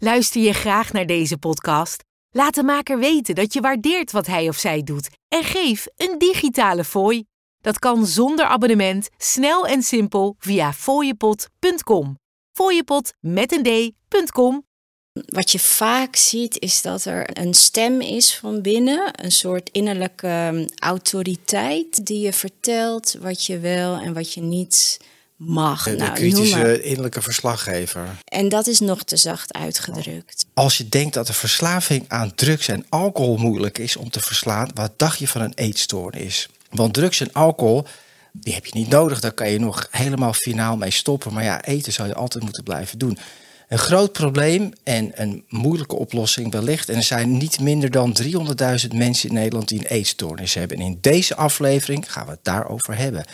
[0.00, 2.04] Luister je graag naar deze podcast?
[2.30, 6.18] Laat de maker weten dat je waardeert wat hij of zij doet en geef een
[6.18, 7.24] digitale fooi.
[7.60, 12.18] Dat kan zonder abonnement, snel en simpel via fooiepot.com.
[12.52, 14.66] Fooiepot met een d.com.
[15.12, 20.50] Wat je vaak ziet is dat er een stem is van binnen, een soort innerlijke
[20.52, 24.98] um, autoriteit die je vertelt wat je wel en wat je niet
[25.38, 25.84] mag.
[25.84, 28.06] De, de Nou, kritische innerlijke verslaggever.
[28.24, 30.46] En dat is nog te zacht uitgedrukt.
[30.54, 34.70] Als je denkt dat de verslaving aan drugs en alcohol moeilijk is om te verslaan,
[34.74, 36.48] wat dacht je van een eetstoornis?
[36.70, 37.84] Want drugs en alcohol,
[38.32, 39.20] die heb je niet nodig.
[39.20, 41.32] Daar kan je nog helemaal finaal mee stoppen.
[41.32, 43.18] Maar ja, eten zou je altijd moeten blijven doen.
[43.68, 46.88] Een groot probleem en een moeilijke oplossing wellicht.
[46.88, 48.28] En er zijn niet minder dan 300.000
[48.94, 50.76] mensen in Nederland die een eetstoornis hebben.
[50.76, 53.24] En in deze aflevering gaan we het daarover hebben.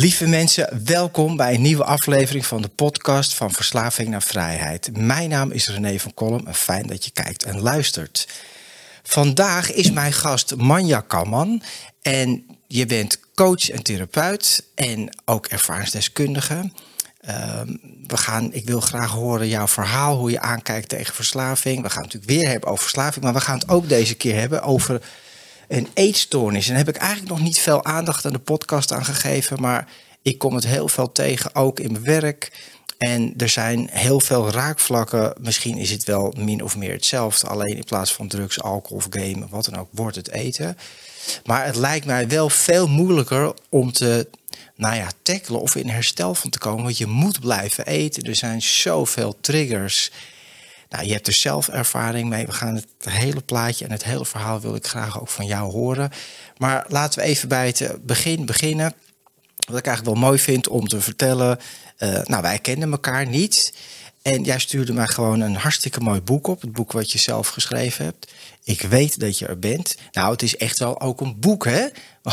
[0.00, 4.96] Lieve mensen, welkom bij een nieuwe aflevering van de podcast van Verslaving naar Vrijheid.
[4.96, 8.28] Mijn naam is René van Kolm en fijn dat je kijkt en luistert.
[9.02, 11.62] Vandaag is mijn gast Manja Kamman
[12.02, 16.70] en je bent coach en therapeut en ook ervaringsdeskundige.
[17.28, 17.60] Uh,
[18.06, 21.82] we gaan, ik wil graag horen jouw verhaal, hoe je aankijkt tegen verslaving.
[21.82, 24.38] We gaan het natuurlijk weer hebben over verslaving, maar we gaan het ook deze keer
[24.38, 25.00] hebben over
[25.70, 26.64] een eetstoornis.
[26.64, 29.88] En daar heb ik eigenlijk nog niet veel aandacht aan de podcast aan gegeven, maar
[30.22, 32.52] ik kom het heel veel tegen, ook in mijn werk.
[32.98, 35.34] En er zijn heel veel raakvlakken.
[35.40, 37.46] Misschien is het wel min of meer hetzelfde.
[37.46, 40.76] Alleen in plaats van drugs, alcohol of gamen, wat dan ook, wordt het eten.
[41.44, 44.28] Maar het lijkt mij wel veel moeilijker om te
[44.76, 46.84] nou ja, tackelen of in herstel van te komen.
[46.84, 48.22] Want je moet blijven eten.
[48.22, 50.10] Er zijn zoveel triggers.
[50.90, 52.46] Nou, je hebt er zelf ervaring mee.
[52.46, 55.72] We gaan het hele plaatje en het hele verhaal wil ik graag ook van jou
[55.72, 56.10] horen.
[56.56, 58.94] Maar laten we even bij het begin beginnen.
[59.66, 61.58] Wat ik eigenlijk wel mooi vind om te vertellen.
[61.98, 63.74] Uh, nou, wij kenden elkaar niet.
[64.22, 66.60] En jij stuurde mij gewoon een hartstikke mooi boek op.
[66.60, 68.32] Het boek wat je zelf geschreven hebt.
[68.64, 69.96] Ik weet dat je er bent.
[70.12, 71.86] Nou, het is echt wel ook een boek, hè?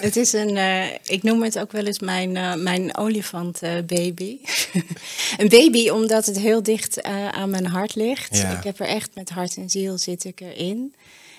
[0.00, 3.70] Het is een, uh, ik noem het ook wel eens mijn, uh, mijn olifant uh,
[3.86, 4.38] baby.
[5.38, 8.36] een baby omdat het heel dicht aan mijn hart ligt.
[8.36, 8.56] Ja.
[8.56, 10.94] Ik heb er echt met hart en ziel zit ik erin.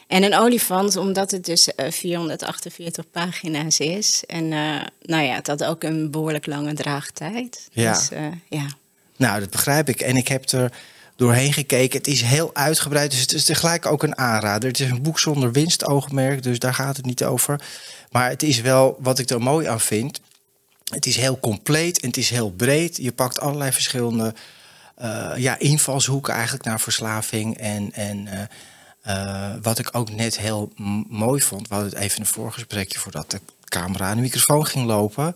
[0.08, 4.24] En een olifant omdat het dus 448 pagina's is.
[4.26, 4.48] En
[5.02, 7.68] nou ja, het had ook een behoorlijk lange draagtijd.
[7.72, 7.94] Ja.
[7.94, 8.10] Dus,
[8.50, 8.68] ja.
[9.20, 10.02] Nou, dat begrijp ik.
[10.02, 10.72] En ik heb er
[11.16, 11.98] doorheen gekeken.
[11.98, 14.70] Het is heel uitgebreid, dus het is tegelijk ook een aanrader.
[14.70, 17.62] Het is een boek zonder winstoogmerk, dus daar gaat het niet over.
[18.12, 20.20] Maar het is wel, wat ik er mooi aan vind...
[20.84, 22.98] het is heel compleet en het is heel breed.
[22.98, 24.34] Je pakt allerlei verschillende
[25.02, 27.58] uh, ja, invalshoeken eigenlijk naar verslaving.
[27.58, 28.42] En, en uh,
[29.08, 30.72] uh, wat ik ook net heel
[31.10, 31.68] mooi vond...
[31.68, 35.34] we hadden even een voorgesprekje voordat de camera en de microfoon ging lopen...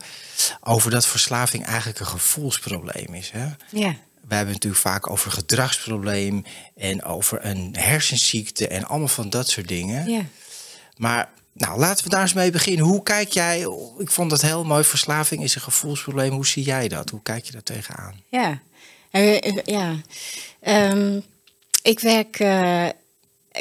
[0.62, 3.32] over dat verslaving eigenlijk een gevoelsprobleem is.
[3.32, 3.46] Hè?
[3.70, 3.96] Ja.
[4.28, 6.46] We hebben het natuurlijk vaak over gedragsprobleem
[6.76, 10.10] en over een hersenziekte en allemaal van dat soort dingen.
[10.10, 10.26] Ja.
[10.98, 12.86] Maar nou, laten we daar eens mee beginnen.
[12.86, 13.68] Hoe kijk jij,
[13.98, 16.32] ik vond dat heel mooi, verslaving is een gevoelsprobleem.
[16.32, 17.10] Hoe zie jij dat?
[17.10, 18.22] Hoe kijk je daar tegenaan?
[18.30, 18.62] Ja,
[19.66, 19.96] ja.
[20.62, 21.24] Um,
[21.82, 22.88] ik werk, uh,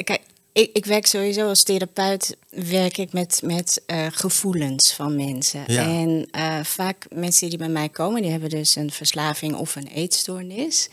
[0.04, 0.20] kijk,
[0.52, 5.64] ik, ik, werk sowieso als therapeut, werk ik met, met uh, gevoelens van mensen.
[5.66, 5.82] Ja.
[5.82, 9.86] En uh, vaak mensen die bij mij komen, die hebben dus een verslaving of een
[9.86, 10.88] eetstoornis.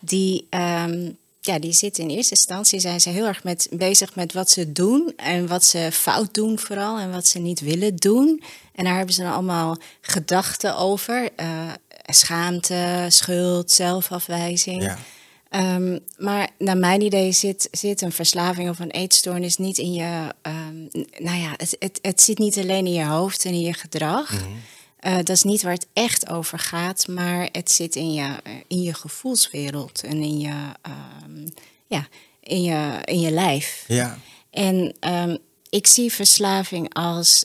[0.00, 4.32] Die, um, ja, die zitten in eerste instantie, zijn ze heel erg met, bezig met
[4.32, 5.12] wat ze doen.
[5.16, 8.42] En wat ze fout doen vooral en wat ze niet willen doen.
[8.74, 11.28] En daar hebben ze dan allemaal gedachten over.
[11.36, 11.70] Uh,
[12.06, 14.82] schaamte, schuld, zelfafwijzing.
[14.82, 14.98] Ja.
[15.56, 20.34] Um, maar naar mijn idee zit, zit een verslaving of een eetstoornis niet in je.
[20.42, 20.88] Um,
[21.18, 24.32] nou ja, het, het, het zit niet alleen in je hoofd en in je gedrag.
[24.32, 24.50] Mhm.
[25.00, 28.34] Uh, dat is niet waar het echt over gaat, maar het zit in je,
[28.66, 30.54] in je gevoelswereld en in je,
[31.24, 31.44] um,
[31.86, 32.08] ja,
[32.40, 33.84] in je, in je lijf.
[33.86, 34.18] Ja.
[34.50, 34.94] En
[35.70, 37.44] ik zie verslaving als.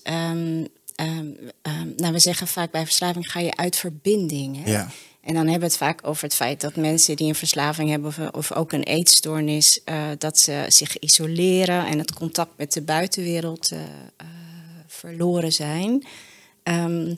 [1.96, 4.64] nou, we zeggen vaak bij verslaving ga je uit verbinding.
[4.64, 4.72] Hè?
[4.72, 4.92] Ja.
[5.26, 8.10] En dan hebben we het vaak over het feit dat mensen die een verslaving hebben
[8.10, 12.82] of, of ook een eetstoornis, uh, dat ze zich isoleren en het contact met de
[12.82, 13.86] buitenwereld uh, uh,
[14.88, 16.06] verloren zijn.
[16.64, 17.18] Um,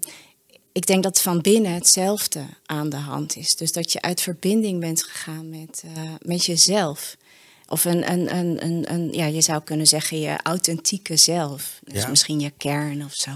[0.71, 3.55] ik denk dat van binnen hetzelfde aan de hand is.
[3.55, 5.83] Dus dat je uit verbinding bent gegaan met,
[6.21, 7.17] met jezelf.
[7.67, 11.79] Of een, een, een, een, een, ja, je zou kunnen zeggen je authentieke zelf.
[11.83, 12.09] Dus Ja.
[12.09, 13.31] misschien je kern of zo.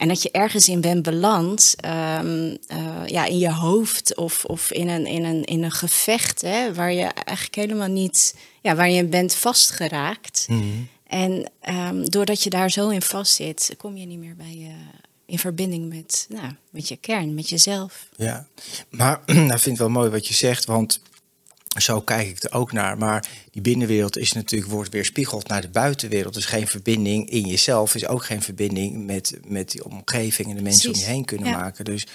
[0.00, 4.70] En dat je ergens in bent beland, ehm, eh, ja, in je hoofd of, of
[4.72, 8.90] in, een, in, een, in een gevecht, hè, waar je eigenlijk helemaal niet, ja, waar
[8.90, 10.46] je bent vastgeraakt.
[10.48, 10.62] Mhm.
[11.06, 14.70] En ehm, doordat je daar zo in vastzit, kom je niet meer bij je,
[15.26, 18.08] in verbinding met, nou, met je kern, met jezelf.
[18.16, 18.46] Ja,
[18.90, 21.02] maar nou vind ik het wel mooi wat je zegt, want
[21.78, 22.98] zo kijk ik er ook naar.
[22.98, 26.34] Maar die binnenwereld is natuurlijk, wordt weerspiegeld naar de buitenwereld.
[26.34, 30.62] Dus geen verbinding in jezelf is ook geen verbinding met, met die omgeving en de
[30.62, 31.84] mensen om je heen kunnen maken.
[31.84, 32.06] Dus,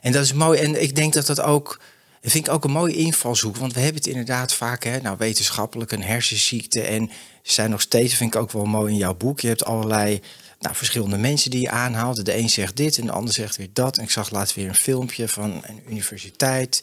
[0.00, 0.60] en dat is mooi.
[0.60, 1.80] En ik denk dat dat ook.
[2.20, 3.56] Dat vind ik ook een mooie invalshoek.
[3.56, 6.80] Want we hebben het inderdaad vaak, hè, nou, wetenschappelijk, een hersenziekte.
[6.80, 7.10] En
[7.42, 9.40] ze zijn nog steeds, vind ik ook wel mooi in jouw boek.
[9.40, 10.20] Je hebt allerlei
[10.58, 12.24] nou, verschillende mensen die je aanhaalt.
[12.24, 13.98] De een zegt dit en de ander zegt weer dat.
[13.98, 16.82] En ik zag laatst weer een filmpje van een universiteit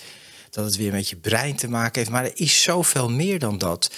[0.52, 2.12] dat het weer met je brein te maken heeft.
[2.12, 3.92] Maar er is zoveel meer dan dat.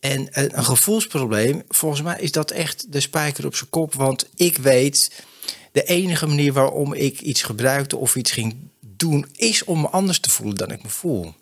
[0.00, 3.94] En een gevoelsprobleem, volgens mij is dat echt de spijker op zijn kop.
[3.94, 5.24] Want ik weet,
[5.72, 10.20] de enige manier waarom ik iets gebruikte of iets ging doen, is om me anders
[10.20, 11.34] te voelen dan ik me voel.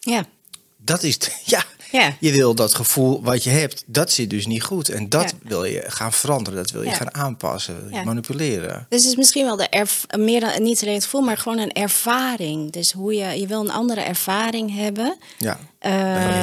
[0.00, 0.26] Ja.
[0.86, 2.16] Dat is, ja, ja.
[2.20, 4.88] Je wil dat gevoel wat je hebt, dat zit dus niet goed.
[4.88, 8.86] En dat wil je gaan veranderen, dat wil je gaan aanpassen, manipuleren.
[8.88, 11.58] Dus het is misschien wel de erf meer dan niet alleen het gevoel, maar gewoon
[11.58, 12.72] een ervaring.
[12.72, 15.16] Dus hoe je, je wil een andere ervaring hebben.
[15.38, 15.58] Ja.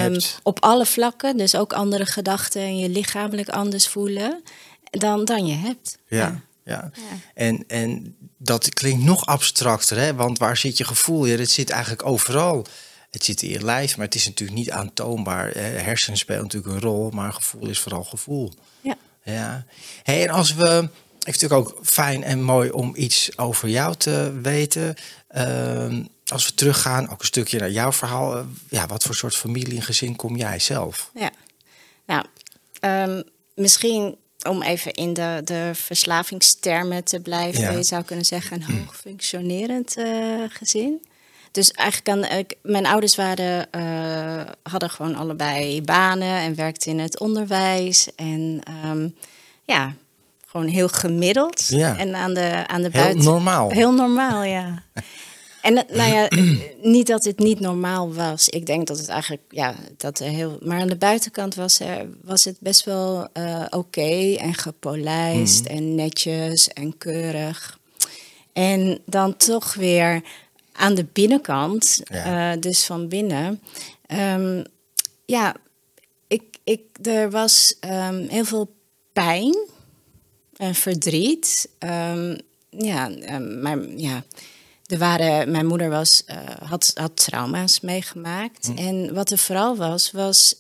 [0.05, 4.43] Um, op alle vlakken, dus ook andere gedachten en je lichamelijk anders voelen
[4.83, 5.97] dan, dan je hebt.
[6.07, 6.41] ja.
[6.65, 6.91] Ja.
[7.33, 10.15] En, en dat klinkt nog abstracter, hè?
[10.15, 11.25] want waar zit je gevoel?
[11.25, 12.65] Ja, het zit eigenlijk overal
[13.13, 15.51] het zit in je lijf, maar het is natuurlijk niet aantoonbaar.
[15.57, 18.53] Hersenen spelen natuurlijk een rol, maar gevoel is vooral gevoel.
[18.81, 18.95] Ja.
[19.23, 19.65] ja.
[20.03, 20.63] Hey, en als we.
[20.63, 24.95] Ik vind het natuurlijk ook fijn en mooi om iets over jou te weten.
[25.27, 28.37] Ehm, als we teruggaan, ook een stukje naar jouw verhaal.
[28.37, 31.11] Eh, ja, wat voor soort familie en gezin kom jij zelf?
[31.13, 31.31] Ja,
[32.05, 32.25] nou,
[32.79, 33.21] ehm,
[33.55, 34.17] misschien
[34.47, 37.77] om even in de, de verslavingstermen te blijven.
[37.77, 41.01] Je zou kunnen zeggen een hoogfunctionerend uh, gezin.
[41.53, 46.99] Dus eigenlijk kan ik, mijn ouders waren, uh, hadden gewoon allebei banen en werkten in
[46.99, 48.09] het onderwijs.
[48.15, 49.07] En ehm,
[49.63, 49.93] ja,
[50.45, 51.67] gewoon heel gemiddeld.
[51.67, 51.97] Ja.
[51.97, 53.23] En aan de, aan de heel buiten.
[53.23, 53.69] normaal.
[53.69, 54.83] Heel normaal, ja.
[55.61, 56.27] En nou ja,
[56.81, 58.49] niet dat het niet normaal was.
[58.49, 60.57] Ik denk dat het eigenlijk, ja, dat er heel.
[60.61, 65.73] Maar aan de buitenkant was, er, was het best wel uh, oké en gepolijst mhm.
[65.73, 67.79] en netjes en keurig.
[68.53, 70.21] En dan toch weer
[70.73, 73.61] aan de binnenkant, eh, dus van binnen,
[74.07, 74.63] um,
[75.25, 75.55] ja,
[76.27, 78.75] ik, ik, er was um, heel veel
[79.13, 79.57] pijn
[80.57, 81.69] en verdriet.
[81.79, 82.37] Um,
[82.69, 83.09] ja,
[83.39, 84.23] mijn, ja,
[84.85, 86.37] er waren, mijn moeder was, uh,
[86.69, 88.65] had, had trauma's meegemaakt.
[88.65, 88.77] Hm.
[88.77, 90.55] En wat er vooral was, was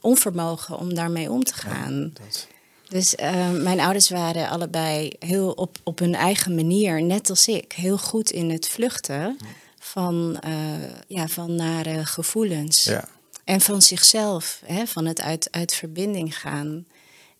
[0.00, 2.10] onvermogen om daarmee om te gaan.
[2.14, 2.48] dat.
[2.90, 7.72] Dus uh, mijn ouders waren allebei heel op, op hun eigen manier, net als ik,
[7.72, 9.36] heel goed in het vluchten
[9.78, 12.84] van, uh, ja, van nare gevoelens.
[12.84, 13.08] Ja.
[13.44, 16.86] En van zichzelf, hè, van het uit, uit verbinding gaan.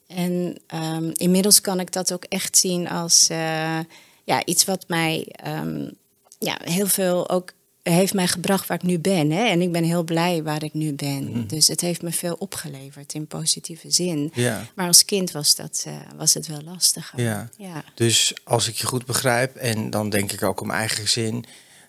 [0.07, 3.79] En um, inmiddels kan ik dat ook echt zien als uh,
[4.25, 5.91] ja, iets wat mij um,
[6.39, 9.31] ja, heel veel ook heeft mij gebracht waar ik nu ben.
[9.31, 9.45] Hè?
[9.45, 11.31] En ik ben heel blij waar ik nu ben.
[11.31, 11.47] Mm.
[11.47, 14.31] Dus het heeft me veel opgeleverd in positieve zin.
[14.35, 14.67] Ja.
[14.75, 17.13] Maar als kind was, dat, uh, was het wel lastig.
[17.17, 17.49] Ja.
[17.57, 17.85] ja.
[17.95, 21.45] Dus als ik je goed begrijp, en dan denk ik ook om eigen zin.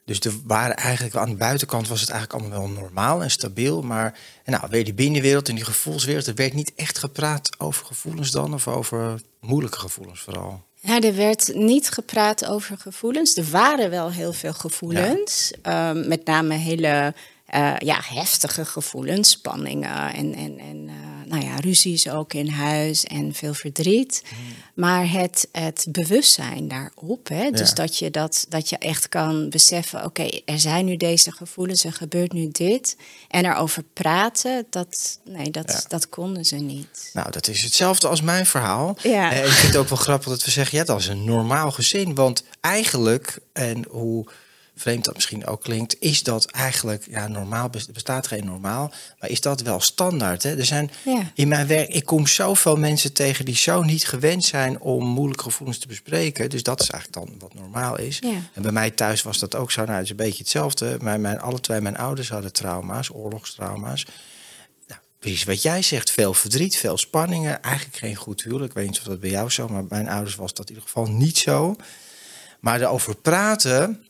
[0.05, 3.81] Dus er waren eigenlijk aan de buitenkant was het eigenlijk allemaal wel normaal en stabiel.
[3.81, 6.27] Maar nou, weer die binnenwereld en die gevoelswereld.
[6.27, 10.63] Er werd niet echt gepraat over gevoelens dan, of over moeilijke gevoelens vooral.
[10.83, 13.37] Ja, er werd niet gepraat over gevoelens.
[13.37, 15.53] Er waren wel heel veel gevoelens.
[15.61, 17.13] Ehm, met name hele
[17.55, 23.05] uh, ja, heftige gevoelens, spanningen en, en, en uh, nou ja, ruzies ook in huis
[23.05, 24.23] en veel verdriet.
[24.23, 24.37] Mm.
[24.73, 30.03] Maar het, het bewustzijn daarop, hè, dus dat je, dat, dat je echt kan beseffen,
[30.03, 32.97] oké, er zijn nu deze gevoelens, er gebeurt nu dit.
[33.27, 35.81] En erover praten, dat, nee, dat, ja.
[35.87, 37.09] dat konden ze niet.
[37.13, 38.97] Nou, dat is hetzelfde als mijn verhaal.
[39.03, 39.31] Ja.
[39.31, 41.71] En ik vind het ook wel grappig dat we zeggen, ja, dat is een normaal
[41.71, 42.15] gezin.
[42.15, 44.25] Want eigenlijk, en hoe
[44.81, 49.41] vreemd dat misschien ook klinkt, is dat eigenlijk, ja, normaal bestaat geen normaal, maar is
[49.41, 50.43] dat wel standaard?
[50.43, 50.57] Hè?
[50.57, 51.31] Er zijn ja.
[51.33, 55.43] in mijn werk, ik kom zoveel mensen tegen die zo niet gewend zijn om moeilijke
[55.43, 56.49] gevoelens te bespreken.
[56.49, 58.19] Dus dat is eigenlijk dan wat normaal is.
[58.19, 58.29] Ja.
[58.53, 59.81] En bij mij thuis was dat ook zo.
[59.81, 60.97] Nou, het is een beetje hetzelfde.
[61.01, 64.05] Mijn, mijn, alle twee mijn ouders hadden trauma's, oorlogstrauma's.
[64.87, 67.61] Nou, precies wat jij zegt, veel verdriet, veel spanningen.
[67.61, 68.69] Eigenlijk geen goed huwelijk.
[68.69, 70.75] Ik weet niet of dat bij jou zo, maar bij mijn ouders was dat in
[70.75, 71.75] ieder geval niet zo.
[72.59, 74.05] Maar erover praten,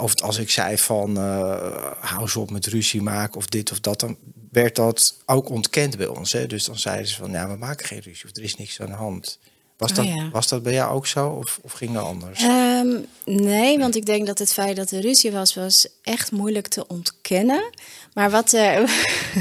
[0.00, 3.80] of als ik zei van uh, hou ze op met ruzie maken of dit of
[3.80, 4.16] dat, dan
[4.50, 6.32] werd dat ook ontkend bij ons.
[6.32, 6.46] Hè?
[6.46, 8.86] Dus dan zeiden ze van ja, we maken geen ruzie of er is niks aan
[8.86, 9.38] de hand.
[9.76, 10.30] Was, oh, dat, ja.
[10.30, 12.42] was dat bij jou ook zo of, of ging dat anders?
[12.42, 16.68] Um, nee, want ik denk dat het feit dat er ruzie was, was echt moeilijk
[16.68, 17.70] te ontkennen.
[18.12, 18.90] Maar wat er,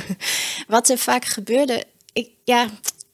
[0.68, 2.68] wat er vaak gebeurde, ik, ja,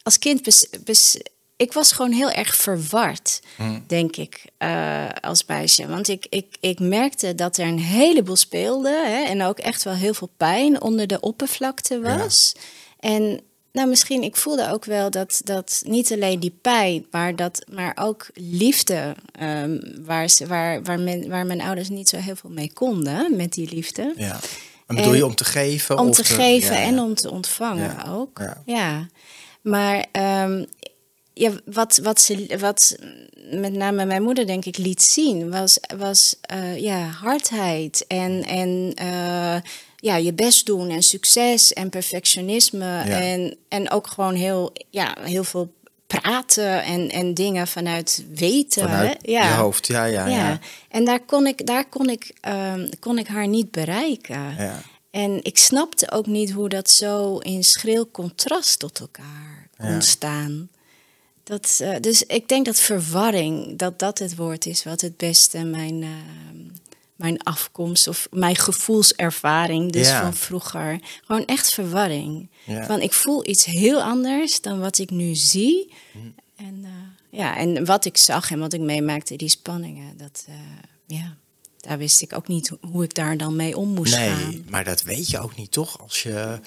[0.04, 1.18] als kind bes, bes,
[1.60, 3.42] ik was gewoon heel erg verward,
[3.88, 5.88] denk ik, eh, als meisje.
[5.88, 9.94] Want ik, ik, ik merkte dat er een heleboel speelde hè, en ook echt wel
[9.94, 12.56] heel veel pijn onder de oppervlakte was.
[13.00, 17.66] En nou, misschien, ik voelde ook wel dat, dat niet alleen die pijn, maar, dat,
[17.72, 22.36] maar ook liefde, ehm, waar, ze, waar, waar, men, waar mijn ouders niet zo heel
[22.36, 24.14] veel mee konden met die liefde.
[24.18, 24.40] Ja.
[24.88, 25.98] En bedoel je om te geven?
[26.00, 26.88] Om of te te- geven ja, ja.
[26.88, 28.40] en om te ontvangen ook.
[28.40, 28.62] ja.
[28.66, 29.08] Ja.
[29.62, 30.66] Maar ehm,
[31.40, 32.96] ja, wat, wat, ze, wat
[33.52, 38.92] met name mijn moeder denk ik liet zien, was, was eh, ja, hardheid en, en
[38.96, 39.62] eh,
[39.96, 43.00] ja, je best doen en succes en perfectionisme.
[43.00, 45.74] En, en ook gewoon heel, ja, heel veel
[46.08, 48.84] praten en, en dingen vanuit weten.
[48.84, 49.32] Vanuit hè?
[49.32, 49.48] ja.
[49.48, 50.36] je hoofd, ja, ja, ja.
[50.36, 54.56] Ja, en daar kon ik, daar kon ik, ehm, kon ik haar niet bereiken.
[54.58, 54.82] Ja.
[55.12, 60.70] En ik snapte ook niet hoe dat zo in schril contrast tot elkaar kon staan.
[61.50, 65.64] Dat, eh, dus ik denk dat verwarring, dat dat het woord is wat het beste
[65.64, 66.58] mijn, ehm,
[67.16, 72.50] mijn afkomst of mijn gevoelservaring, dus van vroeger, gewoon echt verwarring.
[72.66, 72.86] Ja.
[72.86, 75.94] Van ik voel iets heel anders dan wat ik nu zie.
[76.56, 80.56] En, eh, ja, en wat ik zag en wat ik meemaakte, die spanningen, dat, eh,
[81.18, 81.38] ja,
[81.78, 84.66] daar wist ik ook niet hoe ik daar dan mee om moest Nee, gaan.
[84.70, 86.02] maar dat weet je ook niet, toch?
[86.02, 86.60] Als je,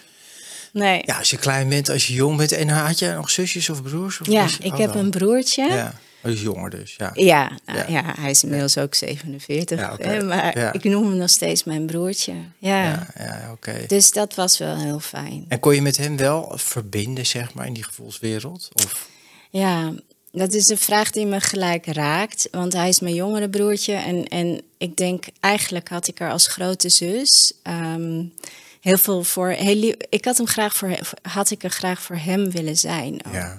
[0.72, 1.02] Nee.
[1.04, 2.52] ja, als je klein bent, als je jong bent.
[2.52, 4.20] En had je nog zusjes of broers?
[4.20, 5.64] Of Ja, je- ik oh, heb een broertje.
[5.68, 7.10] Ja, hij is jonger dus, ja.
[7.14, 7.84] ja, nou, Ja.
[7.88, 9.78] ja, hij is inmiddels ook 47.
[9.78, 10.08] Ja, oké.
[10.08, 12.32] hè, maar ik noem hem nog steeds mijn broertje.
[12.58, 12.82] Ja.
[12.82, 13.84] Ja, ja oké.
[13.86, 15.44] Dus dat was wel heel fijn.
[15.48, 18.68] En kon je met hem wel verbinden, zeg maar, in die gevoelswereld?
[18.84, 19.08] Of,
[19.50, 19.92] Ja,
[20.32, 22.48] dat is een vraag die me gelijk raakt.
[22.50, 23.94] Want hij is mijn jongere broertje.
[23.94, 28.24] En, en ik denk, eigenlijk had ik er als grote zus ehm,
[28.82, 29.48] heel veel voor.
[29.48, 33.24] Heel lief, ik had hem graag voor, had ik er graag voor hem willen zijn.
[33.26, 33.32] Ook.
[33.32, 33.54] Ja.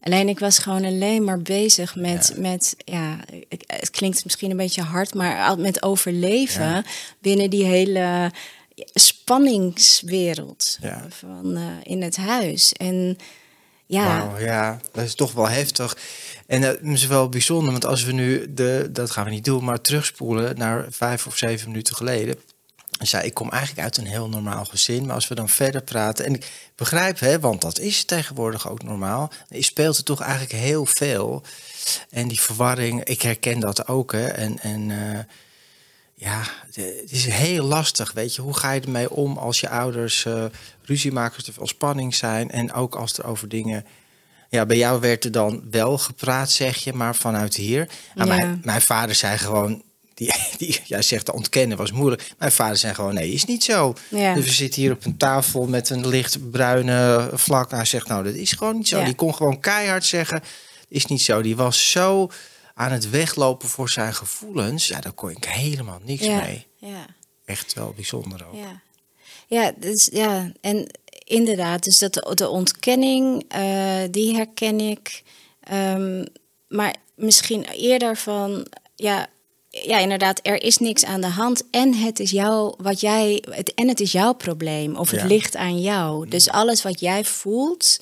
[0.00, 2.40] Alleen ik was gewoon alleen maar bezig met, ja.
[2.40, 3.18] met ja,
[3.66, 6.84] het klinkt misschien een beetje hard, maar met overleven Ja.
[7.18, 8.30] binnen die hele
[8.94, 11.06] spanningswereld Ja.
[11.08, 12.72] van, eh, in het huis.
[12.72, 13.18] En
[13.86, 15.96] ja, ja, dat is toch wel heftig.
[16.46, 19.64] En dat is wel bijzonder, want als we nu, de, dat gaan we niet doen,
[19.64, 22.36] maar terugspoelen naar vijf of zeven minuten geleden.
[22.98, 25.82] En zei, ik kom eigenlijk uit een heel normaal gezin, maar als we dan verder
[25.82, 30.52] praten, en ik begrijp, hè, want dat is tegenwoordig ook normaal, speelt er toch eigenlijk
[30.52, 31.42] heel veel.
[32.10, 34.26] En die verwarring, ik herken dat ook, hè.
[34.26, 35.18] En, en eh,
[36.14, 38.42] ja, het is heel lastig, weet je.
[38.42, 40.26] Hoe ga je ermee om als je ouders
[40.82, 43.86] ruzie maken, als er veel spanning zijn en ook als er over dingen...
[44.48, 47.88] Ja, bij jou werd er dan wel gepraat, zeg je, maar vanuit hier.
[48.14, 48.36] Nou, Ja.
[48.36, 49.82] mijn, mijn vader zei gewoon,
[50.14, 52.34] die, die, jij zegt ontkennen was moeilijk.
[52.38, 53.94] Mijn vader zei gewoon, nee, is niet zo.
[54.08, 54.34] Ja.
[54.34, 57.70] Dus we zitten hier op een tafel met een lichtbruine vlak.
[57.70, 58.98] Hij zegt, nou, dat is gewoon niet zo.
[58.98, 59.04] Ja.
[59.04, 60.42] Die kon gewoon keihard zeggen,
[60.88, 61.42] is niet zo.
[61.42, 62.30] Die was zo
[62.74, 64.86] aan het weglopen voor zijn gevoelens.
[64.86, 66.66] Ja, daar kon ik helemaal niks ja, mee.
[66.76, 67.06] ja,
[67.44, 68.54] Echt wel bijzonder ook.
[68.54, 68.82] ja.
[69.46, 70.86] Ja, dus, ja, en
[71.24, 75.22] inderdaad, dus dat de, de ontkenning, eh, die herken ik.
[75.60, 76.24] Ehm,
[76.68, 79.28] maar misschien eerder van, ja,
[79.82, 83.74] ja, inderdaad, er is niks aan de hand en het is jouw, wat jij, het,
[83.74, 85.26] en het is jouw probleem of het Ja.
[85.26, 86.28] ligt aan jou.
[86.28, 88.00] Dus alles wat jij voelt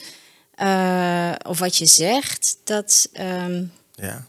[0.55, 3.65] eh, of wat je zegt, dat, ehm,
[3.95, 4.27] Ja.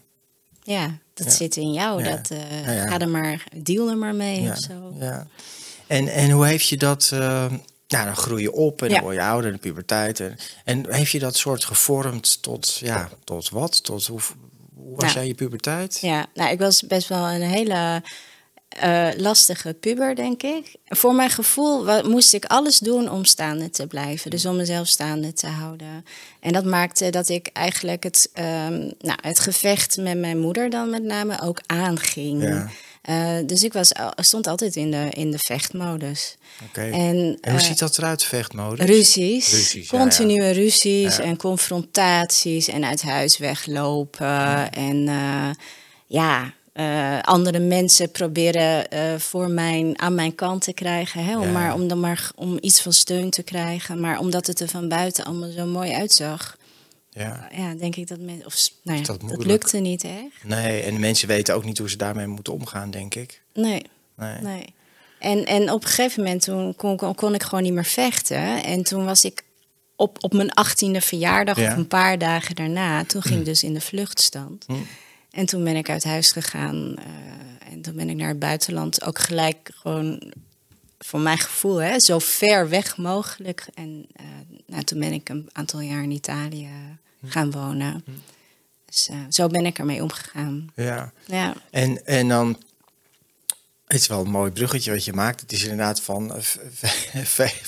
[0.62, 1.32] ja, dat Ja.
[1.32, 2.04] zit in jou.
[2.04, 2.10] Ja.
[2.16, 2.86] Dat, eh, Ja.
[2.88, 4.92] Ga er maar, deal er maar mee Ja, of zo.
[4.98, 5.26] ja.
[5.86, 7.10] En, en hoe heeft je dat...
[7.12, 7.46] eh,
[7.88, 10.20] nou, dan groei je op en dan word je ouder, in de puberteit.
[10.20, 13.84] En, en heeft je dat soort gevormd tot, ja, tot wat?
[13.84, 14.20] Tot hoe,
[14.74, 15.98] hoe was Nou, jij je puberteit?
[16.00, 18.02] Ja, nou, ik was best wel een hele
[18.68, 20.74] eh, lastige puber, denk ik.
[20.84, 24.30] Voor mijn gevoel moest ik alles doen om staande te blijven.
[24.30, 26.04] Dus om mezelf staande te houden.
[26.40, 30.90] En dat maakte dat ik eigenlijk het, ehm, nou, het gevecht met mijn moeder dan
[30.90, 32.42] met name ook aanging.
[32.42, 32.70] Ja.
[33.04, 36.36] Eh, dus ik was, stond altijd in de, in de vechtmodus.
[36.72, 38.86] En, En hoe eh, ziet dat eruit, vechtmodus?
[38.86, 41.22] Ruzies, Ruzies, ja, continue ruzies Ja.
[41.22, 44.72] en confrontaties en uit huis weglopen.
[44.72, 45.50] En eh,
[46.06, 46.52] ja,
[47.22, 48.86] andere mensen proberen
[49.20, 51.24] voor mijn, aan mijn kant te krijgen.
[51.24, 51.50] Hè, om, Ja.
[51.52, 54.00] maar, om, dan maar om iets van steun te krijgen.
[54.00, 56.56] Maar omdat het er van buiten allemaal zo mooi uitzag,
[57.14, 57.48] Ja.
[57.52, 58.46] ja, denk ik dat mensen.
[58.46, 60.44] Of, nou ja, dat lukte niet echt.
[60.44, 63.42] Nee, en de mensen weten ook niet hoe ze daarmee moeten omgaan, denk ik.
[63.54, 63.82] Nee.
[64.16, 64.40] Nee.
[64.40, 64.64] Nee.
[65.18, 68.64] En, en op een gegeven moment toen kon, kon, kon ik gewoon niet meer vechten.
[68.64, 69.44] En toen was ik
[69.96, 71.70] op, op mijn achttiende verjaardag, Ja.
[71.70, 74.64] of een paar dagen daarna, toen ging ik dus in de vluchtstand.
[74.66, 74.74] Hm.
[75.30, 76.94] En toen ben ik uit huis gegaan.
[76.96, 80.32] eh, en toen ben ik naar het buitenland ook gelijk gewoon,
[81.04, 83.66] voor mijn gevoel, hè, zo ver weg mogelijk.
[83.74, 84.24] En eh,
[84.66, 86.68] nou, toen ben ik een aantal jaar in Italië
[87.26, 88.04] gaan wonen.
[88.86, 90.72] Dus eh, zo ben ik ermee omgegaan.
[90.74, 91.12] Ja.
[91.24, 92.58] Ja, En, en dan,
[93.86, 95.40] het is wel een mooi bruggetje wat je maakt.
[95.40, 96.42] Het is inderdaad van eh,
[97.24, 97.66] vechten,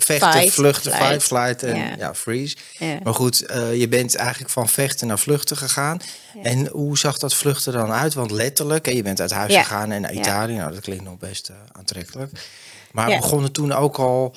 [0.00, 1.94] vechten vluchten, fight, flight en Ja.
[1.98, 2.14] ja.
[2.14, 2.56] freeze.
[3.02, 6.00] Maar goed, eh, je bent eigenlijk van vechten naar vluchten gegaan.
[6.42, 8.14] En hoe zag dat vluchten dan uit?
[8.14, 10.12] Want letterlijk, hè, je bent uit huis gegaan en naar.
[10.12, 10.54] Italië.
[10.56, 12.30] Nou, dat klinkt nog best eh, aantrekkelijk.
[12.92, 13.18] Maar Ja.
[13.18, 14.34] begon het toen ook al,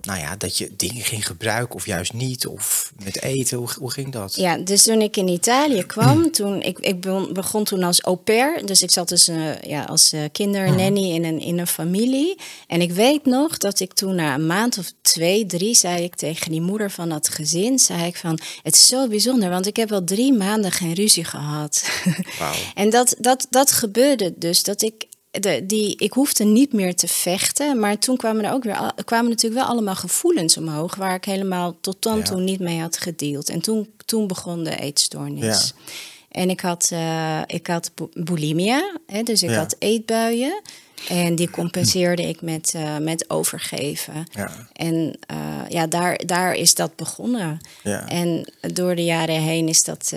[0.00, 2.46] nou ja, dat je dingen ging gebruiken of juist niet?
[2.46, 4.34] Of met eten, hoe, hoe ging dat?
[4.34, 7.00] Ja, dus toen ik in Italië kwam, toen, ik, ik
[7.32, 8.66] begon, toen als au pair.
[8.66, 12.36] Dus ik zat dus eh, ja, als eh, kindernanny in een, in een familie.
[12.66, 16.14] En ik weet nog dat ik toen na een maand of twee, drie, zei ik
[16.14, 19.76] tegen die moeder van dat gezin, zei ik van, het is zo bijzonder, want ik
[19.76, 21.84] heb al drie maanden geen ruzie gehad.
[22.74, 25.06] En dat, dat, dat gebeurde dus, dat ik,
[25.40, 28.92] de, die, ik hoefde niet meer te vechten, maar toen kwamen er ook weer, al-
[29.04, 32.22] kwamen natuurlijk wel allemaal gevoelens omhoog, waar ik helemaal tot dan Ja.
[32.24, 33.48] toe niet mee had gedeeld.
[33.48, 35.44] En toen, toen begon de eetstoornis.
[35.76, 35.82] Ja.
[36.30, 39.56] En ik had, eh, ik had bu- bulimia, hè, dus ik Ja.
[39.56, 40.60] had eetbuien.
[41.08, 44.26] En die compenseerde ik met, eh, met overgeven.
[44.32, 44.68] Ja.
[44.72, 45.36] En eh,
[45.68, 47.60] ja, daar, daar is dat begonnen.
[47.82, 48.08] Ja.
[48.08, 50.12] En door de jaren heen is, dat,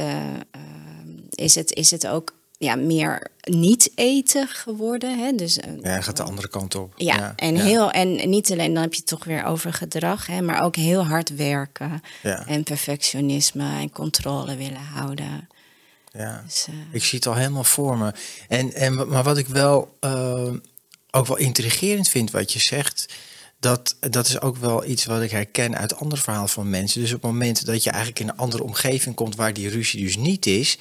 [1.30, 5.20] is, het, is het ook ja, meer niet eten geworden.
[5.20, 5.32] Hè?
[5.36, 6.94] Dus, eh, Ja, gaat de andere kant op.
[6.98, 7.64] ja, en, ja.
[7.64, 10.76] Heel, en niet alleen dan heb je het toch weer over gedrag, hè, maar ook
[10.76, 12.02] heel hard werken.
[12.24, 12.48] Ja.
[12.48, 15.50] En perfectionisme en controle willen houden.
[16.12, 16.44] Ja.
[16.46, 18.14] Dus, eh, Ik zie het al helemaal voor me.
[18.48, 20.54] En, en, maar wat ik wel eh,
[21.12, 23.14] ook wel intrigerend vind wat je zegt.
[23.60, 27.02] Dat, dat is ook wel iets wat ik herken uit andere verhalen van mensen.
[27.02, 30.04] Dus op het moment dat je eigenlijk in een andere omgeving komt waar die ruzie
[30.04, 30.78] dus niet is,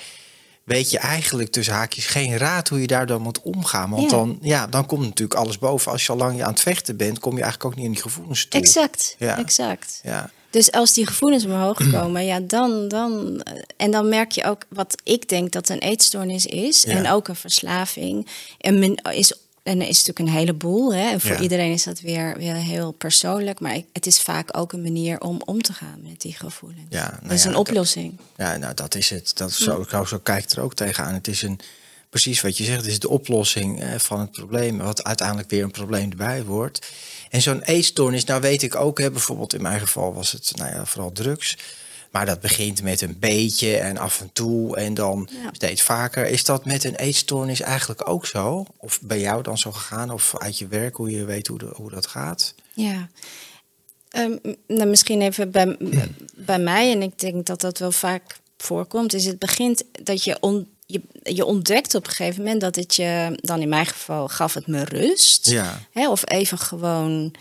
[0.68, 3.90] weet je eigenlijk tussen haakjes geen raad hoe je daar dan moet omgaan.
[3.90, 4.16] Want Ja.
[4.16, 5.92] Dan, ja, dan komt natuurlijk alles boven.
[5.92, 7.92] Als je al lang je aan het vechten bent, kom je eigenlijk ook niet in
[7.92, 8.60] die gevoelens toe.
[8.60, 9.38] exact, Ja.
[9.38, 10.00] exact.
[10.02, 13.40] Ja, Dus als die gevoelens omhoog komen, ja, dan, dan.
[13.42, 16.82] eh, En dan merk je ook wat ik denk dat een eetstoornis is.
[16.82, 16.90] Ja.
[16.92, 18.26] En ook een verslaving.
[18.58, 19.32] En men is.
[19.62, 20.94] En er is natuurlijk een heleboel.
[20.94, 21.10] Hè?
[21.10, 21.40] En voor Ja.
[21.40, 23.60] iedereen is dat weer, weer heel persoonlijk.
[23.60, 26.80] Maar het is vaak ook een manier om om te gaan met die gevoelens.
[26.88, 28.18] Ja, nou dat is ja, een dat- oplossing.
[28.36, 29.30] Ja, nou dat is het.
[29.36, 31.14] Dat zo, zo, zo kijkt er ook tegenaan.
[31.14, 31.60] Het is een,
[32.10, 35.62] precies wat je zegt, het is de oplossing eh, van het probleem, wat uiteindelijk weer
[35.62, 36.86] een probleem erbij wordt.
[37.30, 40.70] En zo'n eetstoornis, nou weet ik ook, hè, bijvoorbeeld in mijn geval was het nou
[40.74, 41.56] ja, vooral drugs.
[42.10, 45.48] Maar dat begint met een beetje en af en toe en dan Ja.
[45.52, 46.26] steeds vaker.
[46.26, 48.66] Is dat met een eetstoornis eigenlijk ook zo?
[48.76, 50.10] Of bij jou dan zo gegaan?
[50.10, 52.54] Of uit je werk, hoe je weet hoe, de, hoe dat gaat?
[52.72, 53.08] Ja.
[54.08, 55.76] Ehm, nou, misschien even bij,
[56.36, 60.36] bij mij, en ik denk dat dat wel vaak voorkomt, is het begint dat je,
[60.40, 64.28] on, je, je ontdekt op een gegeven moment dat het je, dan in mijn geval
[64.28, 65.48] gaf het me rust.
[65.50, 65.80] Ja.
[65.92, 67.34] Hè, of even gewoon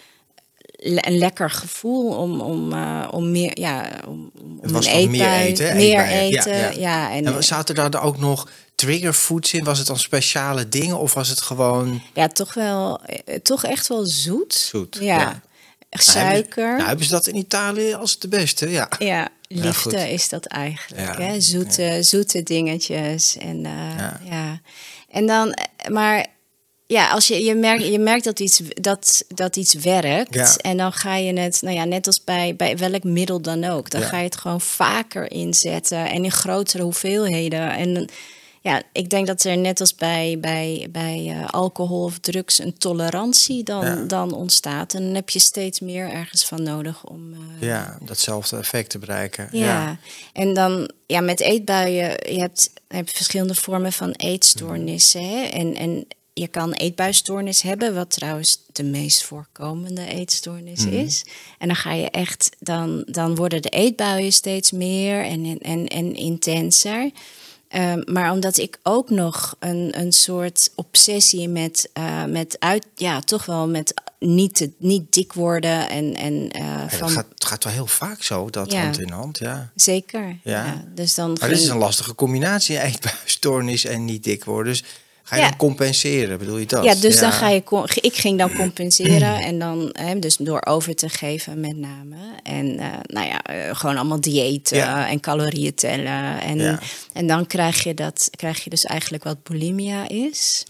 [0.78, 5.02] le- een lekker gevoel om, om, eh, om meer, ja, om, om Het was een
[5.02, 5.76] toch meer eten?
[5.76, 5.90] Meer.
[5.90, 6.70] Ja, eten, ja.
[6.70, 7.12] ja.
[7.12, 9.64] en, En zaten daar dan ook nog triggerfoods in?
[9.64, 12.02] Was het dan speciale dingen of was het gewoon...
[12.14, 14.54] ja, toch wel, eh, toch echt wel zoet.
[14.54, 15.20] Zoet, Ja.
[15.20, 15.42] ja.
[15.90, 16.76] Suiker.
[16.76, 18.90] Nou, hebben ze dat in Italië als de beste, ja.
[19.00, 21.18] Ja, liefde is dat eigenlijk.
[21.18, 21.42] Hè?
[21.42, 23.38] Zoete, zoete dingetjes.
[23.38, 24.60] En, eh, Ja.
[25.10, 26.26] en dan, eh, maar
[26.88, 30.34] ja, als je, je, merkt, je merkt dat iets, dat, dat iets werkt.
[30.34, 30.56] Ja.
[30.58, 33.90] En dan ga je het, nou ja, net als bij, bij welk middel dan ook.
[33.90, 34.08] Dan Ja.
[34.08, 37.72] ga je het gewoon vaker inzetten en in grotere hoeveelheden.
[37.72, 38.10] En
[38.62, 42.78] ja, ik denk dat er net als bij, bij, bij eh, alcohol of drugs een
[42.78, 43.96] tolerantie dan, Ja.
[43.96, 44.94] dan ontstaat.
[44.94, 47.34] En dan heb je steeds meer ergens van nodig om.
[47.34, 49.50] eh, Ja, datzelfde effect te bereiken.
[49.52, 49.98] ja.
[50.34, 55.30] en dan ja, met eetbuien, je hebt, je hebt verschillende vormen van eetstoornissen.
[55.30, 55.44] Hè?
[55.46, 56.08] En, en
[56.40, 61.26] je kan eetbuisstoornis hebben, wat trouwens de meest voorkomende eetstoornis is.
[61.58, 65.88] En dan ga je echt, dan, dan worden de eetbuien steeds meer en, en, en,
[65.88, 67.12] en intenser.
[67.68, 73.20] Ehm, maar omdat ik ook nog een, een soort obsessie met, eh, met uit, ja,
[73.20, 77.46] toch wel met niet, te, niet dik worden en, en eh, Ja, van gaat, het
[77.46, 78.82] gaat wel heel vaak zo, dat Ja.
[78.82, 79.72] hand in hand, ja.
[79.76, 80.38] Zeker.
[80.44, 80.66] Ja.
[80.66, 80.84] Ja.
[80.96, 84.72] Dus dan Maar dit is een lastige combinatie, eetbuisstoornis en niet dik worden.
[84.74, 84.84] Dus
[85.28, 85.48] ga je Ja.
[85.48, 86.84] dan compenseren, bedoel je dat?
[86.84, 87.64] ja, dus dan ga je.
[88.02, 92.16] Ik ging dan compenseren en dan, hè, dus door over te geven met name.
[92.44, 95.08] En eh, nou ja, eh, gewoon allemaal diëten Ja.
[95.10, 96.42] en calorieën tellen.
[96.42, 96.80] En, Ja.
[97.14, 100.64] en dan krijg je, dat, krijg je dus eigenlijk wat bulimia is.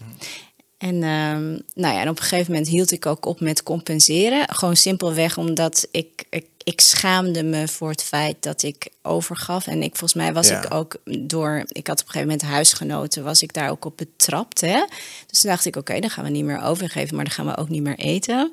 [0.78, 4.54] En, ehm, nou ja, en op een gegeven moment hield ik ook op met compenseren.
[4.54, 9.66] Gewoon simpelweg omdat ik, ik, ik schaamde me voor het feit dat ik overgaf.
[9.66, 10.62] En ik, volgens mij was Ja.
[10.62, 11.64] ik ook door...
[11.68, 14.60] Ik had op een gegeven moment huisgenoten, was ik daar ook op betrapt.
[14.60, 14.84] Hè?
[15.26, 17.56] Dus toen dacht ik, oké, dan gaan we niet meer overgeven, maar dan gaan we
[17.56, 18.50] ook niet meer eten.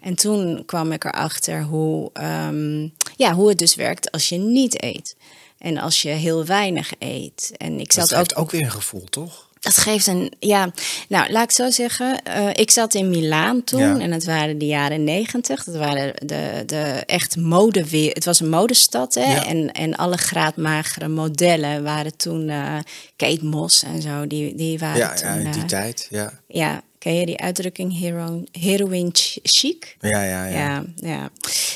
[0.00, 4.82] En toen kwam ik erachter hoe, ehm, ja, hoe het dus werkt als je niet
[4.82, 5.16] eet.
[5.58, 7.52] En als je heel weinig eet.
[7.56, 9.48] En ik Dat zat ook ook weer een gevoel, toch?
[9.64, 10.70] Dat geeft een, ja,
[11.08, 12.22] nou laat ik zo zeggen.
[12.22, 13.98] eh, ik zat in Milaan toen Ja.
[13.98, 15.64] en het waren de jaren negentig.
[15.64, 18.12] Dat waren de, de echt mode weer.
[18.12, 19.32] Het was een modestad hè.
[19.32, 19.46] Ja.
[19.46, 22.76] En, en alle graadmagere modellen waren toen eh,
[23.16, 24.26] Kate Moss en zo.
[24.26, 25.28] Die, die waren Ja, toen.
[25.28, 26.06] ja, in die eh, tijd.
[26.10, 29.96] Ja, ja, ken je die uitdrukking hero, heroin ch- chic?
[30.00, 30.44] ja, ja.
[30.46, 30.56] ja.
[30.56, 31.30] Ja, ja.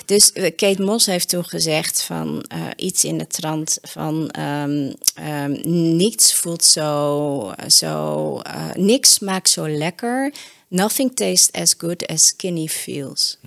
[0.07, 4.93] Dus eh, Kate Moss heeft toen gezegd van eh, iets in de trant van ehm,
[5.15, 5.51] ehm,
[5.97, 10.33] niets voelt zo, zo eh, niks smaakt zo lekker.
[10.69, 13.39] Nothing tastes as good as skinny feels.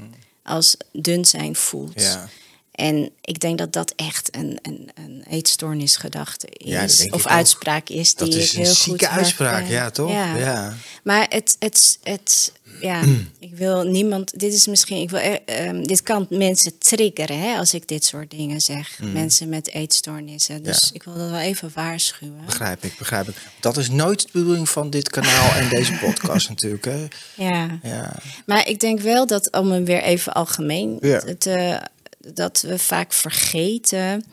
[0.43, 1.93] Als dun zijn voelt.
[1.93, 2.03] Hmm.
[2.03, 2.29] Ja.
[2.71, 7.09] En ik denk dat dat echt een, een, een eetstoornisgedachte is.
[7.09, 10.11] of uitspraak is die Dat is ik een heel zieke goed uitspraak, ja, toch?
[10.11, 10.35] Ja.
[10.37, 10.73] Ja.
[11.03, 13.01] Maar het, het, het, ja,
[13.39, 14.39] ik wil niemand.
[14.39, 18.05] Dit is misschien, ik wil, eh, ehm, dit kan mensen triggeren hè, als ik dit
[18.05, 18.99] soort dingen zeg.
[19.13, 20.63] Mensen met eetstoornissen.
[20.63, 20.87] Dus Mm.
[20.87, 20.93] Ja.
[20.93, 22.45] ik wil dat wel even waarschuwen.
[22.45, 23.35] Begrijp ik, begrijp ik.
[23.59, 26.85] Dat is nooit de bedoeling van dit kanaal en deze podcast natuurlijk.
[26.85, 27.07] Hè?
[27.33, 27.79] Ja.
[27.83, 28.15] Ja.
[28.45, 31.21] Maar ik denk wel dat, om hem weer even algemeen Ja.
[31.37, 31.81] te,
[32.33, 34.25] dat we vaak vergeten.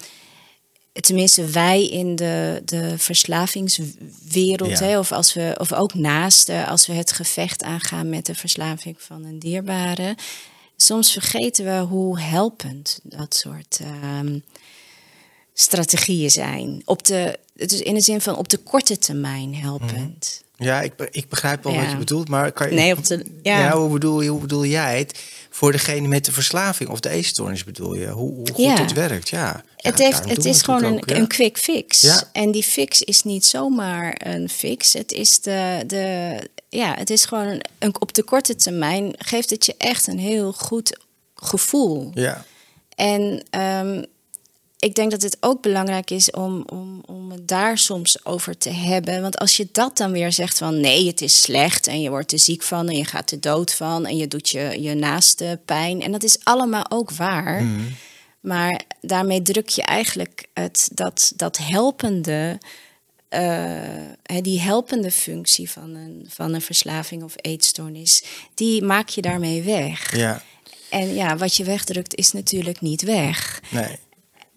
[0.93, 4.85] Tenminste, wij in de, de verslavingswereld, Ja.
[4.85, 9.03] hè, of, als we, of ook naast, als we het gevecht aangaan met de verslaving
[9.03, 10.17] van een dierbare.
[10.77, 14.39] Soms vergeten we hoe helpend dat soort ehm,
[15.55, 16.83] strategieën zijn.
[16.85, 20.43] Op de, het is in de zin van op de korte termijn helpend.
[20.61, 21.81] Ja, ik, ik begrijp wel Ja.
[21.81, 23.71] wat je bedoelt, maar kan je, Nee, op de- ja.
[23.77, 25.19] hoe, bedoel je, hoe bedoel jij het?
[25.51, 28.07] Voor degene met de verslaving of de eetstoornis bedoel je?
[28.09, 28.81] Hoe, hoe goed Ja.
[28.81, 29.63] het werkt, ja.
[29.77, 32.01] Het, heeft, het is gewoon een, ook, een quick fix.
[32.01, 32.23] Ja.
[32.33, 34.93] En die fix is niet zomaar een fix.
[34.93, 39.51] Het is, de, de, ja, het is gewoon een, een- op de korte termijn geeft
[39.51, 40.99] het je echt een heel goed
[41.35, 42.11] gevoel.
[42.15, 42.45] Ja,
[42.95, 44.03] En ehm,
[44.79, 48.71] ik denk dat het ook belangrijk is om, om, om het daar soms over te
[48.71, 49.23] hebben.
[49.23, 52.33] Want als je dat dan weer zegt van nee, het is slecht en je wordt
[52.33, 55.61] er ziek van en je gaat er dood van en je doet je, je naaste
[55.65, 56.03] pijn.
[56.03, 57.65] En dat is allemaal ook waar.
[58.41, 62.59] Maar daarmee druk je eigenlijk het, dat, dat helpende,
[63.29, 63.83] eh,
[64.41, 68.23] die helpende functie van een, van een verslaving of eetstoornis,
[68.55, 70.17] die maak je daarmee weg.
[70.17, 70.43] ja.
[70.91, 73.61] En ja, wat je wegdrukt is natuurlijk niet weg.
[73.71, 73.99] Nee.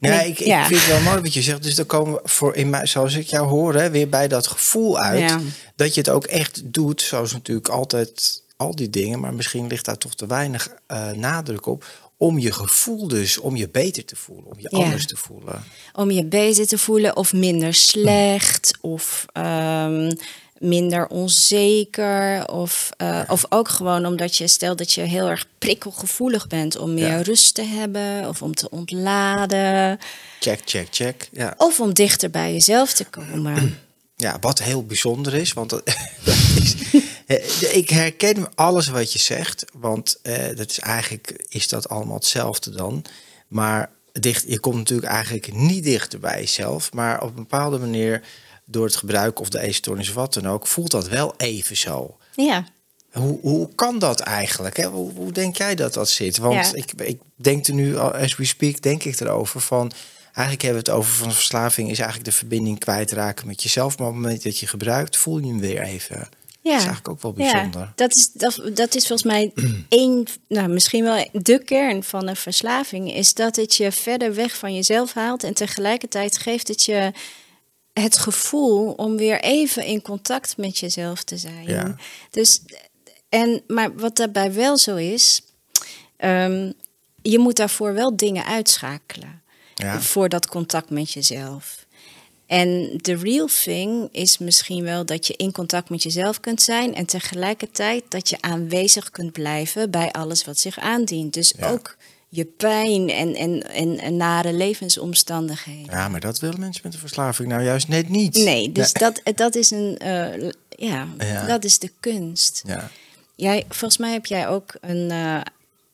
[0.10, 0.66] Ja, ik- ik, ja.
[0.68, 1.64] vind het wel mooi wat je zegt.
[1.64, 4.48] Dus dan komen we voor in mij, zoals ik jou hoor, hè, weer bij dat
[4.48, 5.20] gevoel uit.
[5.30, 5.40] Ja.
[5.76, 9.20] Dat je het ook echt doet, zoals natuurlijk altijd al die dingen.
[9.20, 11.86] Maar misschien ligt daar toch te weinig eh, nadruk op.
[12.18, 14.84] Om je gevoel dus, om je beter te voelen, om je Ja.
[14.84, 15.64] anders te voelen.
[15.94, 20.12] Om je beter te voelen of minder slecht of ehm,
[20.62, 22.48] minder onzeker.
[22.50, 26.94] Of, eh, of ook gewoon omdat je, stel dat je heel erg prikkelgevoelig bent om
[26.94, 27.22] meer Ja.
[27.22, 30.00] rust te hebben of om te ontladen.
[30.40, 31.30] Check, check, check.
[31.32, 31.54] Ja.
[31.58, 33.78] Of om dichter bij jezelf te komen.
[34.16, 35.86] Ja, wat heel bijzonder is, want dat,
[36.26, 36.76] dat is,
[37.26, 42.16] eh, ik herken alles wat je zegt, want eh, dat is eigenlijk is dat allemaal
[42.16, 43.06] hetzelfde dan.
[43.48, 48.22] Maar dicht, je komt natuurlijk eigenlijk niet dichter bij jezelf, maar op een bepaalde manier
[48.72, 52.18] door het gebruik of de eetstoornis of wat dan ook, voelt dat wel even zo.
[52.36, 52.66] Ja.
[53.12, 54.78] Hoe, hoe kan dat eigenlijk?
[54.78, 54.86] Hè?
[54.86, 56.38] Hoe, hoe denk jij dat dat zit?
[56.38, 56.74] Want Ja.
[56.74, 59.92] ik, ik denk er nu, as we speak, denk ik erover van...
[60.34, 63.98] Eigenlijk hebben we het over van verslaving is eigenlijk de verbinding kwijtraken met jezelf.
[63.98, 66.30] Maar op het moment dat je gebruikt, voel je hem weer even.
[66.62, 66.72] Ja.
[66.72, 67.82] Dat is eigenlijk ook wel bijzonder.
[67.82, 69.52] Ja, dat is, dat, dat is volgens mij
[69.90, 74.58] één, nou, misschien wel de kern van een verslaving, is dat het je verder weg
[74.58, 77.12] van jezelf haalt en tegelijkertijd geeft het je
[77.94, 81.68] het gevoel om weer even in contact met jezelf te zijn.
[81.68, 81.96] Ja.
[82.30, 82.62] Dus,
[83.30, 85.42] en, maar wat daarbij wel zo is,
[86.18, 86.72] ehm,
[87.22, 89.42] je moet daarvoor wel dingen uitschakelen
[89.76, 90.02] Ja.
[90.02, 91.86] voor dat contact met jezelf.
[92.46, 96.96] En de real thing is misschien wel dat je in contact met jezelf kunt zijn
[96.96, 101.34] en tegelijkertijd dat je aanwezig kunt blijven bij alles wat zich aandient.
[101.34, 101.70] Dus Ja.
[101.72, 101.96] ook
[102.34, 105.92] je pijn en, en, en, en nare levensomstandigheden.
[105.96, 108.36] ja, maar dat willen mensen met een verslaving nou juist net niet.
[108.36, 111.46] Nee, dus Dat, dat is een, eh, ja, Ja.
[111.46, 112.62] dat is de kunst.
[112.66, 112.90] Ja.
[113.36, 115.42] Jij, volgens mij heb jij ook een, eh,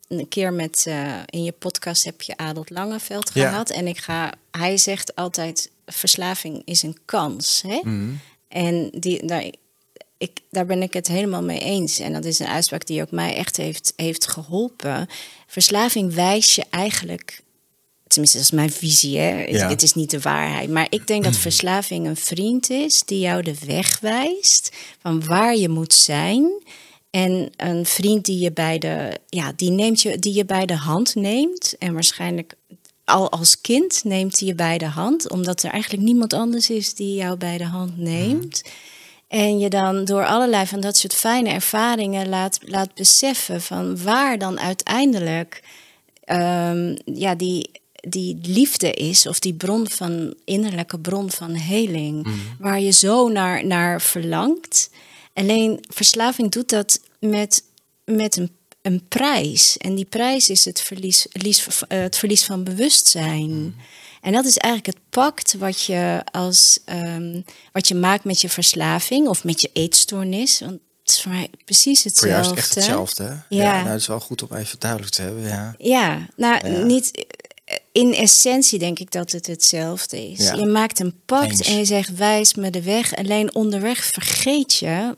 [0.08, 3.50] een keer met eh, in je podcast heb je Adolf Langeveld Ja.
[3.50, 3.69] gehad.
[3.69, 7.63] En ik ga, hij zegt altijd: verslaving is een kans.
[7.67, 7.80] Hè?
[7.84, 8.10] Mhm.
[8.47, 9.52] En die, daar,
[10.17, 11.99] ik, daar ben ik het helemaal mee eens.
[11.99, 15.08] En dat is een uitspraak die ook mij echt heeft, heeft geholpen.
[15.47, 17.41] Verslaving wijst je eigenlijk.
[18.08, 19.17] Tenminste, dat is mijn visie.
[19.17, 19.23] Hè?
[19.32, 19.69] Het- Ja.
[19.69, 20.69] Het is niet de waarheid.
[20.69, 25.56] Maar ik denk dat verslaving een vriend is die jou de weg wijst van waar
[25.56, 26.51] je moet zijn.
[27.10, 30.75] En een vriend die je bij de, ja, die neemt je, die je bij de
[30.75, 31.75] hand neemt.
[31.80, 32.53] En waarschijnlijk
[33.06, 36.93] al als kind neemt hij je bij de hand, omdat er eigenlijk niemand anders is
[36.93, 38.62] die jou bij de hand neemt.
[39.28, 44.38] En je dan door allerlei van dat soort fijne ervaringen laat, laat beseffen van waar
[44.38, 45.63] dan uiteindelijk
[46.24, 52.36] ehm, ja, die, die liefde is, of die bron van innerlijke bron van heling, Mhm.
[52.60, 54.90] waar je zo naar, naar verlangt.
[55.34, 57.63] Alleen verslaving doet dat met,
[58.06, 58.52] met een,
[58.88, 59.78] een prijs.
[59.78, 61.28] En die prijs is het verlies,
[61.88, 63.76] eh, het verlies van bewustzijn.
[64.21, 68.50] En dat is eigenlijk het pact wat je, als, ehm, wat je maakt met je
[68.50, 70.60] verslaving of met je eetstoornis.
[70.60, 70.71] Want
[71.04, 72.30] het is voor mij precies Voor hetzelfde.
[72.30, 73.23] jou is het echt hetzelfde.
[73.23, 73.56] hè?
[73.56, 73.71] Ja.
[73.73, 75.43] nou, dat is wel goed om even duidelijk te hebben.
[75.43, 75.76] Ja.
[75.78, 76.84] Ja, nou, Ja.
[76.84, 77.26] niet.
[77.91, 80.38] In essentie denk ik dat het hetzelfde is.
[80.39, 80.54] Ja.
[80.54, 81.62] Je maakt een pact Eens.
[81.67, 83.15] en je zegt: wijs me de weg.
[83.15, 85.17] Alleen onderweg vergeet je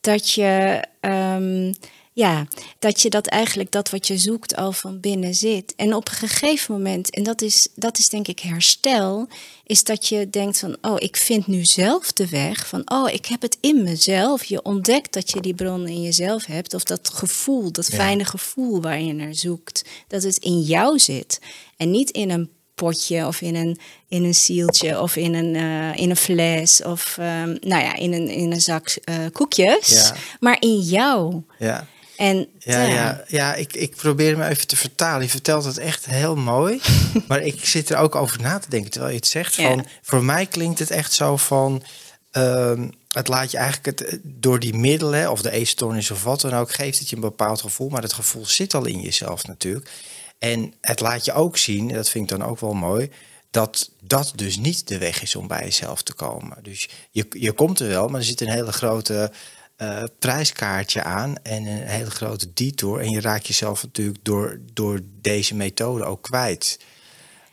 [0.00, 0.82] dat je.
[1.00, 1.72] ehm,
[2.16, 2.46] ja,
[2.78, 5.74] dat je dat eigenlijk, dat wat je zoekt, al van binnen zit.
[5.74, 9.28] En op een gegeven moment, en dat is, dat is denk ik herstel,
[9.64, 12.66] is dat je denkt van, oh, ik vind nu zelf de weg.
[12.66, 14.44] Van, oh, ik heb het in mezelf.
[14.44, 16.74] Je ontdekt dat je die bron in jezelf hebt.
[16.74, 17.96] Of dat gevoel, dat Ja.
[17.96, 19.84] fijne gevoel waar je naar zoekt.
[20.08, 21.40] Dat het in jou zit.
[21.76, 26.02] En niet in een potje of in een, in een zieltje of in een, eh,
[26.02, 29.88] in een fles of ehm, nou ja, in een, in een zak eh, koekjes.
[29.88, 30.14] Ja.
[30.40, 31.42] Maar in jou.
[31.58, 31.86] Ja.
[32.16, 35.22] En Ja, ja, ja ik, ik probeer me even te vertalen.
[35.22, 36.80] Je vertelt het echt heel mooi.
[37.28, 39.54] maar ik zit er ook over na te denken terwijl je het zegt.
[39.54, 39.68] Ja.
[39.68, 41.82] Van, Voor mij klinkt het echt zo van...
[42.30, 46.54] ehm, het laat je eigenlijk het, door die middelen, of de eetstoornis of wat dan
[46.54, 46.72] ook...
[46.72, 47.88] geeft het je een bepaald gevoel.
[47.88, 49.90] Maar dat gevoel zit al in jezelf natuurlijk.
[50.38, 53.10] En het laat je ook zien, dat vind ik dan ook wel mooi...
[53.50, 56.56] dat dat dus niet de weg is om bij jezelf te komen.
[56.62, 59.30] Dus je, je komt er wel, maar er zit een hele grote
[59.76, 63.00] eh, prijskaartje aan en een hele grote detour.
[63.00, 66.78] En je raakt jezelf natuurlijk door, door deze methode ook kwijt.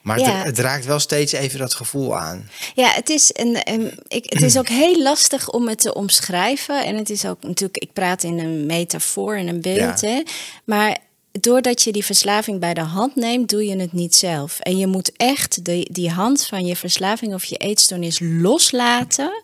[0.01, 0.31] Maar Ja.
[0.35, 2.49] het, het raakt wel steeds even dat gevoel aan.
[2.75, 6.85] Ja, het is, een, een- ik, het is ook heel lastig om het te omschrijven.
[6.85, 9.99] En het is ook natuurlijk, ik praat in een metafoor en een beeld.
[9.99, 10.07] Ja.
[10.09, 10.23] Hè?
[10.65, 10.97] Maar
[11.39, 14.59] doordat je die verslaving bij de hand neemt, doe je het niet zelf.
[14.59, 19.43] En je moet echt de, die hand van je verslaving of je eetstoornis loslaten.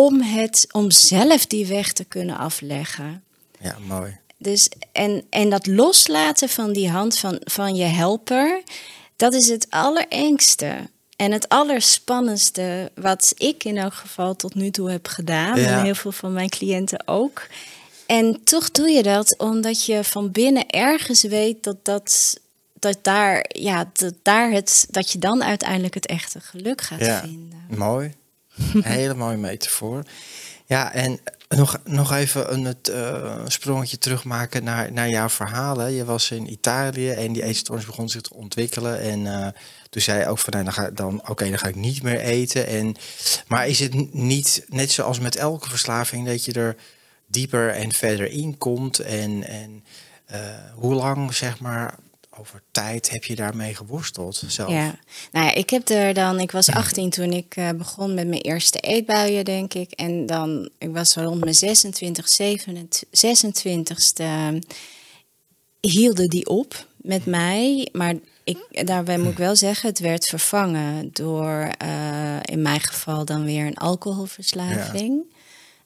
[0.00, 3.24] Om, het, om zelf die weg te kunnen afleggen.
[3.60, 4.18] Ja, mooi.
[4.36, 8.62] Dus, en, en dat loslaten van die hand van, van je helper,
[9.16, 10.76] dat is het allerengste.
[11.16, 15.60] En het allerspannendste wat ik in elk geval tot nu toe heb gedaan.
[15.60, 15.78] Ja.
[15.78, 17.46] En heel veel van mijn cliënten ook.
[18.06, 22.40] En toch doe je dat omdat je van binnen ergens weet dat, dat,
[22.78, 27.20] dat, daar, ja, dat, daar het, dat je dan uiteindelijk het echte geluk gaat Ja,
[27.20, 27.64] vinden.
[27.68, 28.12] mooi.
[28.82, 30.02] Hele mooie metafoor.
[30.66, 31.20] Ja, en
[31.56, 35.92] nog, nog even een het, eh, sprongetje terugmaken naar, naar jouw verhalen.
[35.92, 39.00] Je was in Italië en die eetstoornis begon zich te ontwikkelen.
[39.00, 39.48] En eh,
[39.88, 42.66] toen zei je ook van, nou, dan, dan, oké, dan ga ik niet meer eten.
[42.66, 42.96] En,
[43.46, 46.76] maar is het niet, net zoals met elke verslaving, dat je er
[47.26, 48.98] dieper en verder in komt?
[48.98, 49.84] En, en
[50.26, 50.40] eh,
[50.74, 51.94] hoe lang, zeg maar,
[52.40, 54.70] over tijd heb je daarmee geworsteld zelf?
[54.70, 54.98] Ja,
[55.32, 58.40] nou ja, ik heb er dan, ik was 18 toen ik eh, begon met mijn
[58.40, 59.90] eerste eetbuien, denk ik.
[59.90, 64.58] En dan, ik was rond mijn 26, 27, 26ste,
[65.80, 67.88] hielden die op met mij.
[67.92, 73.24] Maar ik, daarbij moet ik wel zeggen, het werd vervangen door, eh, in mijn geval
[73.24, 75.22] dan weer een alcoholverslaving.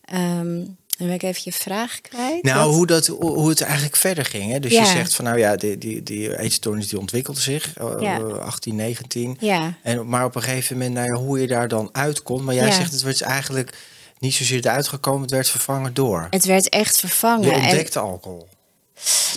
[0.05, 0.65] Ehm,
[0.99, 2.43] dan ben ik even je vraag kwijt.
[2.43, 4.53] Nou, Wat- hoe, dat, hoe het eigenlijk verder ging.
[4.53, 4.61] Hè?
[4.61, 4.81] Dus Ja.
[4.81, 8.19] je zegt van nou ja, die, die, die eetstoornis die ontwikkelde zich, eh, Ja.
[8.21, 9.37] 18, 19.
[9.41, 9.75] Ja.
[9.83, 12.45] En, maar op een gegeven moment, nou ja, hoe je daar dan uitkomt.
[12.45, 13.77] Maar jij zegt het werd eigenlijk
[14.19, 16.27] niet zozeer eruit gekomen, het werd vervangen door.
[16.31, 17.47] Het werd echt vervangen.
[17.49, 18.49] Je En- ontdekte alcohol.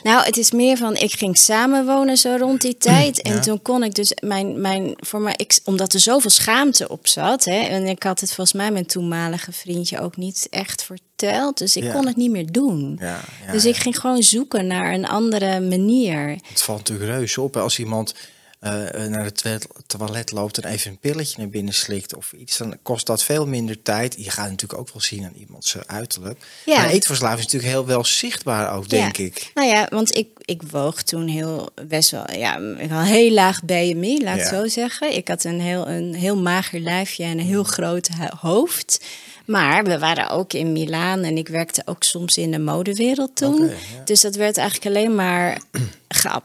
[0.04, 3.22] Nou, het is meer van, ik ging samenwonen zo rond die tijd.
[3.22, 3.39] En Ja.
[3.39, 7.46] toen kon ik dus mijn, mijn voor mij, ik, omdat er zoveel schaamte op zat.
[7.46, 11.58] Hè, en ik had het volgens mij mijn toenmalige vriendje ook niet echt verteld.
[11.58, 11.91] Dus ik Ja.
[11.91, 12.98] kon het niet meer doen.
[13.02, 13.20] Ja,
[13.52, 16.38] dus ik ging gewoon zoeken naar een andere manier.
[16.50, 18.13] Het valt natuurlijk reuze op hè, als iemand
[18.60, 19.43] eh, naar het
[19.88, 23.48] toilet- loopt en even een pilletje naar binnen slikt of iets, dan kost dat veel
[23.48, 24.15] minder tijd.
[24.17, 26.39] Je gaat natuurlijk ook wel zien aan iemands eh, uiterlijk.
[26.65, 26.78] Ja.
[26.78, 29.24] Maar eetverslaving is natuurlijk heel wel zichtbaar ook, denk Ja.
[29.24, 29.52] ik.
[29.54, 33.63] Nou ja, want ik, ik woog toen heel, best wel, ja, ik had heel laag
[33.63, 34.50] BMI, laat ik Ja.
[34.50, 35.15] zo zeggen.
[35.15, 39.06] Ik had een heel, een heel mager lijfje en een heel groot hu- hoofd.
[39.46, 43.65] Maar we waren ook in Milaan en ik werkte ook soms in de modewereld toen.
[43.65, 43.74] Ja.
[44.06, 45.62] Dus dat werd eigenlijk alleen maar,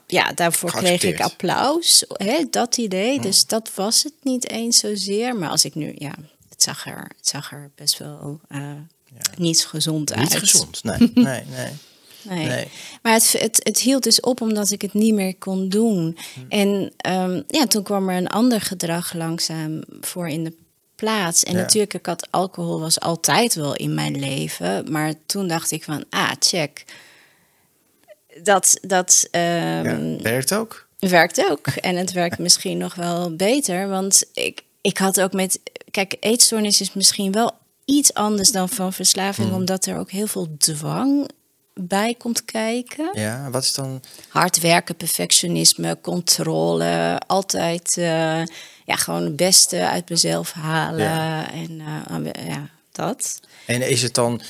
[0.07, 2.05] ja, daarvoor kreeg ik applaus.
[2.09, 5.37] Hè, dat idee, dus dat was het niet eens zozeer.
[5.37, 6.15] Maar als ik nu, ja,
[6.49, 8.71] het zag er, het zag er best wel eh,
[9.37, 10.29] niet gezond uit.
[10.29, 11.71] Niet gezond, nee, nee, nee.
[12.25, 12.47] Nee.
[12.47, 12.69] Nee.
[13.03, 16.19] Maar het, het, het hield dus op omdat ik het niet meer kon doen.
[16.49, 20.53] En ehm, ja, toen kwam er een ander gedrag langzaam voor in de
[20.95, 21.43] plaats.
[21.43, 21.61] En Ja.
[21.61, 24.93] natuurlijk, ik had alcohol was altijd wel in mijn leven.
[24.93, 26.85] Maar toen dacht ik van, ah, check.
[28.43, 30.87] Dat, dat ehm, Ja, werkt ook.
[30.99, 31.67] werkt ook.
[31.81, 33.89] En het werkt misschien nog wel beter.
[33.89, 35.61] Want ik, ik had ook met.
[35.91, 37.53] Kijk, eetstoornis is misschien wel
[37.85, 39.57] iets anders dan van verslaving, Hmm.
[39.57, 41.29] omdat er ook heel veel dwang
[41.75, 43.11] bij komt kijken.
[43.13, 44.03] Ja, wat is dan...
[44.29, 47.21] Hard werken, perfectionisme, controle.
[47.27, 48.43] Altijd eh,
[48.85, 51.01] ja, gewoon het beste uit mezelf halen.
[51.05, 51.53] Ja.
[51.53, 51.81] En
[52.35, 53.41] eh, ja, dat.
[53.67, 54.41] En is het dan...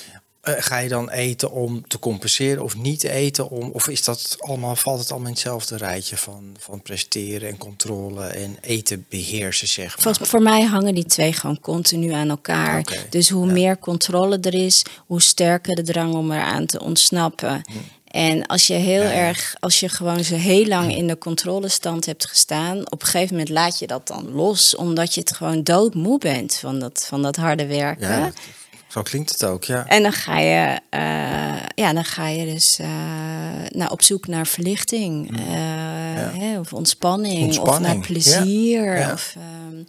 [0.42, 3.70] eh, ga je dan eten om te compenseren of niet eten om...
[3.70, 8.26] Of is dat allemaal, valt het allemaal in hetzelfde rijtje van, van presteren en controle
[8.26, 10.02] en eten beheersen, zeg maar?
[10.02, 12.85] Volgens, voor mij hangen die twee gewoon continu aan elkaar.
[13.11, 17.62] Dus hoe meer controle er is, hoe sterker de drang om eraan te ontsnappen.
[18.05, 19.12] En als je heel ja.
[19.12, 23.35] erg, als je gewoon zo heel lang in de controlestand hebt gestaan, op een gegeven
[23.37, 27.22] moment laat je dat dan los, omdat je het gewoon doodmoe bent van dat, van
[27.22, 28.09] dat harde werken.
[28.09, 28.33] Ja,
[28.92, 29.87] zo klinkt het ook, ja.
[29.87, 32.88] En dan ga je, eh, ja, dan ga je dus eh,
[33.68, 35.38] nou, op zoek naar verlichting.
[35.38, 35.46] eh,
[36.38, 38.98] hè, of ontspanning, of naar plezier.
[38.98, 39.12] Ja.
[39.12, 39.83] Of, ehm,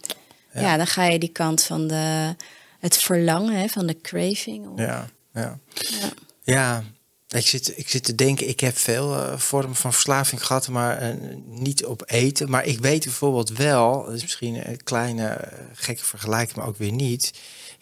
[0.64, 0.76] ja.
[0.76, 2.34] dan ga je die kant van de,
[2.78, 4.68] het verlangen, hè, van de craving.
[4.68, 4.78] op.
[4.78, 5.58] Ja, ja.
[5.72, 6.08] Ja.
[6.42, 6.84] Ja,
[7.28, 11.84] ik zit, ik zit te denken, ik heb veel vormen van verslaving gehad, maar niet
[11.84, 12.50] op eten.
[12.50, 15.38] Maar ik weet bijvoorbeeld wel, dat is misschien een kleine
[15.74, 17.32] gekke vergelijking, maar ook weer niet.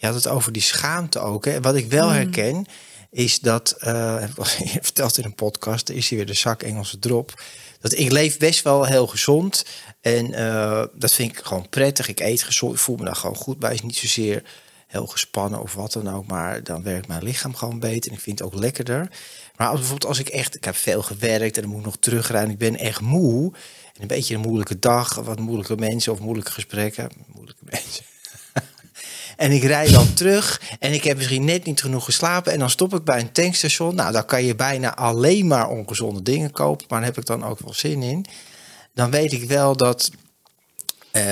[0.03, 1.45] Je had het over die schaamte ook.
[1.45, 1.61] Hè.
[1.61, 2.65] Wat ik wel herken,
[3.11, 4.19] is dat, al
[4.59, 7.41] eerder verteld in een podcast, is hier weer de zak Engelse drop.
[7.79, 9.65] Dat ik leef best wel heel gezond.
[10.01, 12.07] En eh, dat vind ik gewoon prettig.
[12.07, 13.73] Ik eet gezond, ik voel me daar gewoon goed bij.
[13.73, 14.43] Is niet zozeer
[14.87, 16.27] heel gespannen of wat dan ook.
[16.27, 18.11] Maar dan werkt mijn lichaam gewoon beter.
[18.11, 19.11] En ik vind het ook lekkerder.
[19.55, 20.55] Maar als, bijvoorbeeld als ik echt...
[20.55, 22.51] Ik heb veel gewerkt en dan moet ik nog terugrijden.
[22.51, 23.53] Ik ben echt moe.
[23.93, 25.15] En een beetje een moeilijke dag.
[25.15, 27.09] Wat moeilijke mensen of moeilijke gesprekken.
[27.33, 28.12] Moeilijke mensen.
[29.43, 32.51] En ik rijd dan terug en ik heb misschien net niet genoeg geslapen.
[32.51, 33.95] En dan stop ik bij een tankstation.
[33.95, 36.85] Nou, daar kan je bijna alleen maar ongezonde dingen kopen.
[36.89, 38.25] Maar daar heb ik dan ook wel zin in.
[38.93, 40.11] Dan weet ik wel dat
[41.11, 41.23] eh,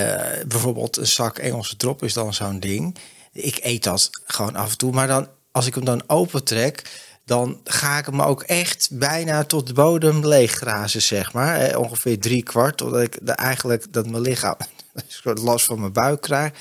[0.46, 2.96] bijvoorbeeld een zak Engelse drop is dan zo'n ding.
[3.32, 4.92] Ik eet dat gewoon af en toe.
[4.92, 6.82] Maar dan, als ik hem dan opentrek,
[7.24, 11.60] dan ga ik hem ook echt bijna tot de bodem leeggrazen, zeg maar.
[11.60, 14.56] Eh, ongeveer drie kwart, totdat ik de, eigenlijk dat mijn lichaam
[14.94, 16.52] een soort last van mijn buik krijg.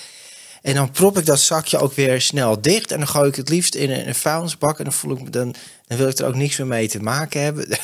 [0.62, 2.92] En dan prop ik dat zakje ook weer snel dicht.
[2.92, 4.78] En dan gooi ik het liefst in een, vuilnisbak.
[4.78, 5.56] En dan, voel ik me, dan,
[5.88, 7.68] dan wil ik er ook niks meer mee te maken hebben.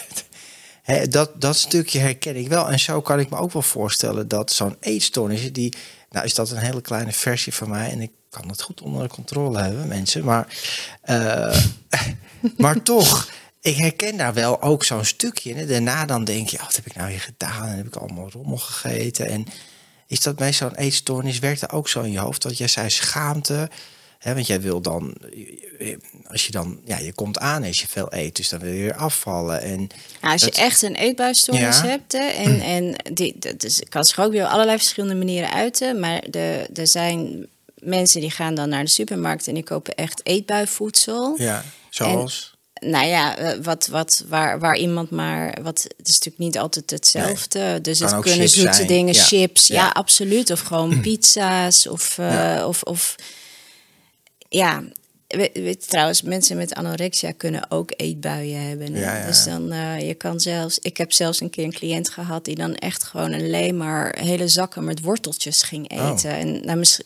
[1.10, 2.70] Dat, dat stukje herken ik wel.
[2.70, 5.54] En zo kan ik me ook wel voorstellen dat zo'n eetstoornis...
[5.54, 5.74] Die,
[6.10, 7.92] nou is dat een hele kleine versie van mij.
[7.92, 10.24] En ik kan het goed onder de controle hebben, mensen.
[10.24, 10.48] Maar,
[11.02, 11.62] eh,
[12.58, 13.30] maar toch,
[13.62, 15.50] ik herken daar wel ook zo'n stukje.
[15.50, 15.68] in.
[15.68, 17.68] Daarna dan denk je, oh, wat heb ik nou hier gedaan?
[17.68, 19.28] En heb ik allemaal rommel gegeten?
[19.28, 19.46] En
[20.08, 22.42] is dat bij zo'n eetstoornis, werkt er ook zo in je hoofd?
[22.42, 23.70] Dat jij zei schaamte...
[24.18, 25.16] Hè, want jij wil dan,
[26.28, 28.82] als je dan, ja, je komt aan als je veel eet, dus dan wil je
[28.82, 29.62] weer afvallen.
[29.62, 29.78] En
[30.22, 31.86] Nou, als je dat- echt een eetbuisstoornis Ja.
[31.86, 35.52] hebt, hè, en, en die, dat is, kan zich ook weer op allerlei verschillende manieren
[35.54, 39.96] uiten, maar de, er zijn mensen die gaan dan naar de supermarkt en die kopen
[39.96, 41.36] echt eetbuivoedsel.
[41.38, 42.57] ja, zoals.
[42.80, 45.58] Nou ja, eh, wat, wat, waar, waar iemand maar.
[45.62, 47.82] Wat, het is natuurlijk niet altijd hetzelfde.
[47.82, 49.22] Dus het kunnen zoete zijn, dingen, ja.
[49.24, 49.68] chips.
[49.68, 49.76] Ja.
[49.76, 49.90] Ja.
[49.90, 50.52] absoluut.
[50.52, 51.88] Of gewoon pizza's.
[51.88, 52.68] Of, eh, Ja.
[52.68, 53.16] of, of.
[54.50, 54.84] Ja.
[55.28, 58.94] Je, trouwens, mensen met anorexia kunnen ook eetbuien hebben.
[59.26, 60.80] Dus dan, eh, je kan zelfs.
[60.80, 64.48] Ik heb zelfs een keer een cliënt gehad die dan echt gewoon alleen maar hele
[64.48, 66.10] zakken met worteltjes ging Oh.
[66.12, 66.32] eten.
[66.32, 67.06] En nou, misschien.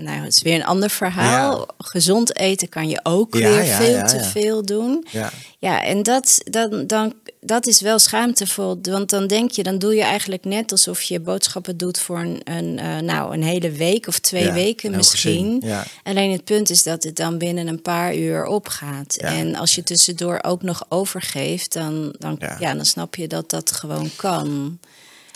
[0.00, 1.58] Nou, het is weer een ander verhaal.
[1.58, 1.66] Ja.
[1.78, 4.22] Gezond eten kan je ook Ja, weer ja, veel ja, te ja.
[4.24, 5.06] veel doen.
[5.10, 5.30] Ja.
[5.58, 8.78] Ja, en dat, dan, dan, dat is wel schaamtevol.
[8.82, 12.40] Want dan denk je, dan doe je eigenlijk net alsof je boodschappen doet voor een,
[12.44, 15.64] een, eh, nou, een hele week of twee Ja, weken misschien.
[16.02, 19.14] Alleen het punt is dat het dan binnen een paar uur opgaat.
[19.18, 19.28] Ja.
[19.32, 22.56] En als je tussendoor ook nog overgeeft, dan, dan, Ja.
[22.60, 22.74] ja.
[22.74, 24.78] dan snap je dat dat gewoon kan.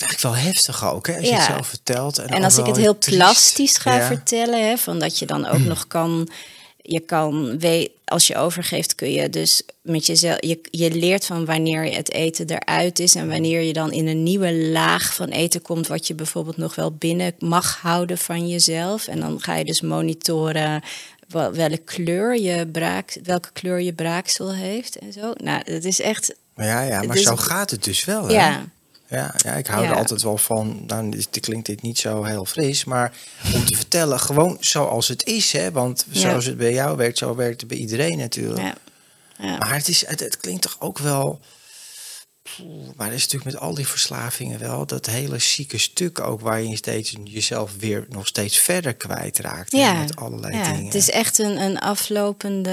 [0.01, 2.19] Eigenlijk wel heftig ook, hè, als je het zelf vertelt.
[2.19, 3.19] En, als ik het heel triest.
[3.19, 4.07] plastisch ga Ja.
[4.07, 6.29] vertellen, hè, van dat je dan ook nog kan,
[6.77, 11.45] je kan, we- als je overgeeft, kun je dus met jezelf, je, je leert van
[11.45, 15.63] wanneer het eten eruit is en wanneer je dan in een nieuwe laag van eten
[15.63, 19.07] komt, wat je bijvoorbeeld nog wel binnen mag houden van jezelf.
[19.07, 20.83] En dan ga je dus monitoren
[21.29, 25.33] wel- welke kleur je braak, welke kleur je braaksel heeft en zo.
[25.37, 28.27] Nou, het is echt, Ja, ja, maar Dus- zo gaat het dus wel.
[28.27, 28.33] Hè?
[28.33, 28.65] ja.
[29.09, 29.91] Ja, ja, ik hou Ja.
[29.91, 30.83] er altijd wel van.
[30.87, 33.13] Nou, dit klinkt dit niet zo heel fris, maar
[33.55, 35.73] om te vertellen, gewoon zoals het is, hè?
[35.73, 36.21] Want Ja.
[36.21, 38.61] zoals het bij jou werkt, zo werkt het bij iedereen natuurlijk.
[38.63, 38.75] ja.
[39.39, 39.57] ja.
[39.57, 41.41] Maar het, is, het, het klinkt toch ook wel.
[42.97, 46.63] Maar er is natuurlijk met al die verslavingen wel dat hele zieke stuk ook waar
[46.63, 49.73] je steeds jezelf weer nog steeds verder kwijtraakt.
[49.73, 50.85] hè, Ja, met allerlei ja, dingen.
[50.85, 52.71] het is echt een, een aflopende,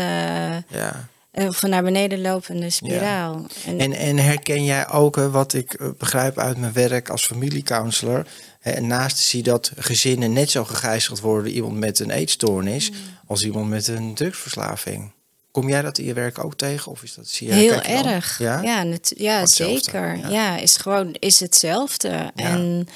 [0.68, 1.08] ja.
[1.36, 3.46] Eh, een naar beneden lopende spiraal.
[3.66, 7.26] En, En, en herken jij ook, hè, wat ik eh, begrijp uit mijn werk als
[7.26, 8.26] familiecounselor,
[8.62, 12.98] en naast zie dat gezinnen net zo gegijzeld worden iemand met een eetstoornis Mm.
[13.28, 15.14] als iemand met een drugsverslaving.
[15.52, 16.92] Kom jij dat in je werk ook tegen?
[16.92, 18.38] Of is dat zie jij, Heel je dan- erg.
[18.38, 18.62] Ja?
[18.62, 20.18] Ja, ja zeker.
[20.18, 20.30] ja.
[20.30, 20.58] Ja.
[20.58, 22.32] is gewoon is hetzelfde.
[22.36, 22.88] En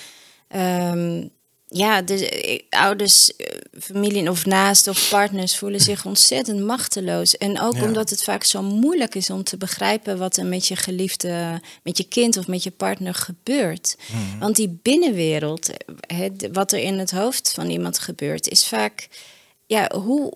[0.47, 1.27] ehm,
[1.69, 7.37] ja, de eh, ouders, eh, familie of naasten of partners voelen zich ontzettend machteloos.
[7.37, 7.83] En ook Ja.
[7.83, 11.97] omdat het vaak zo moeilijk is om te begrijpen wat er met je geliefde, met
[11.97, 13.97] je kind of met je partner gebeurt.
[14.11, 14.39] Mhm.
[14.39, 19.07] Want die binnenwereld, eh, wat er in het hoofd van iemand gebeurt, is vaak,
[19.65, 20.33] ja, hoe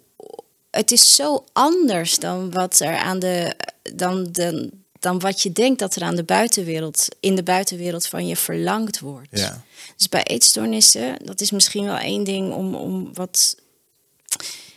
[0.71, 3.55] het is zo anders dan wat er aan de
[3.93, 4.69] dan, de,
[5.03, 8.99] dan wat je denkt dat er aan de buitenwereld in de buitenwereld van je verlangd
[8.99, 9.27] wordt.
[9.39, 9.63] Ja.
[9.97, 13.55] Dus bij eetstoornissen, dat is misschien wel één ding om, om wat,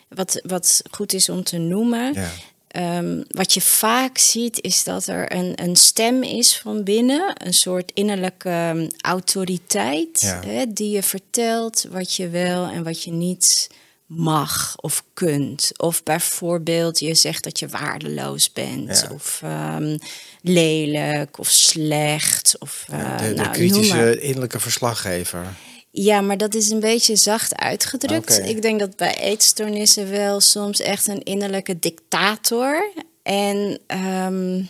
[0.09, 2.13] wat, wat goed is om te noemen.
[2.15, 2.31] Ja.
[2.69, 7.55] Ehm, wat je vaak ziet is dat er een, een stem is van binnen, een
[7.55, 10.41] soort innerlijke ehm, autoriteit, Ja.
[10.47, 13.71] hè, die je vertelt wat je wel en wat je niet
[14.07, 15.73] mag of kunt.
[15.77, 19.15] Of bijvoorbeeld je zegt dat je waardeloos bent, Ja.
[19.15, 19.97] of ehm,
[20.43, 22.57] lelijk of slecht.
[22.59, 25.55] Of, eh, de, de nou, kritische innerlijke verslaggever.
[25.91, 28.39] Ja, maar dat is een beetje zacht uitgedrukt.
[28.39, 32.93] Ik denk dat bij eetstoornissen wel soms echt een innerlijke dictator.
[33.23, 34.63] En, ehm,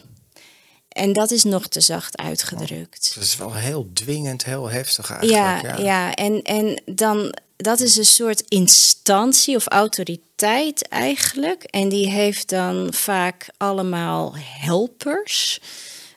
[0.88, 3.12] en dat is nog te zacht uitgedrukt.
[3.14, 5.62] Dat is wel heel dwingend, heel heftig eigenlijk.
[5.62, 6.14] Ja, ja.
[6.14, 11.62] En, en dan, dat is een soort instantie of autoriteit eigenlijk.
[11.62, 15.60] En die heeft dan vaak allemaal helpers.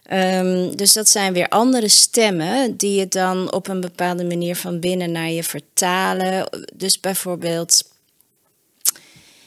[0.03, 4.79] Ehm, dus dat zijn weer andere stemmen die je dan op een bepaalde manier van
[4.79, 6.49] binnen naar je vertalen.
[6.75, 7.83] Dus bijvoorbeeld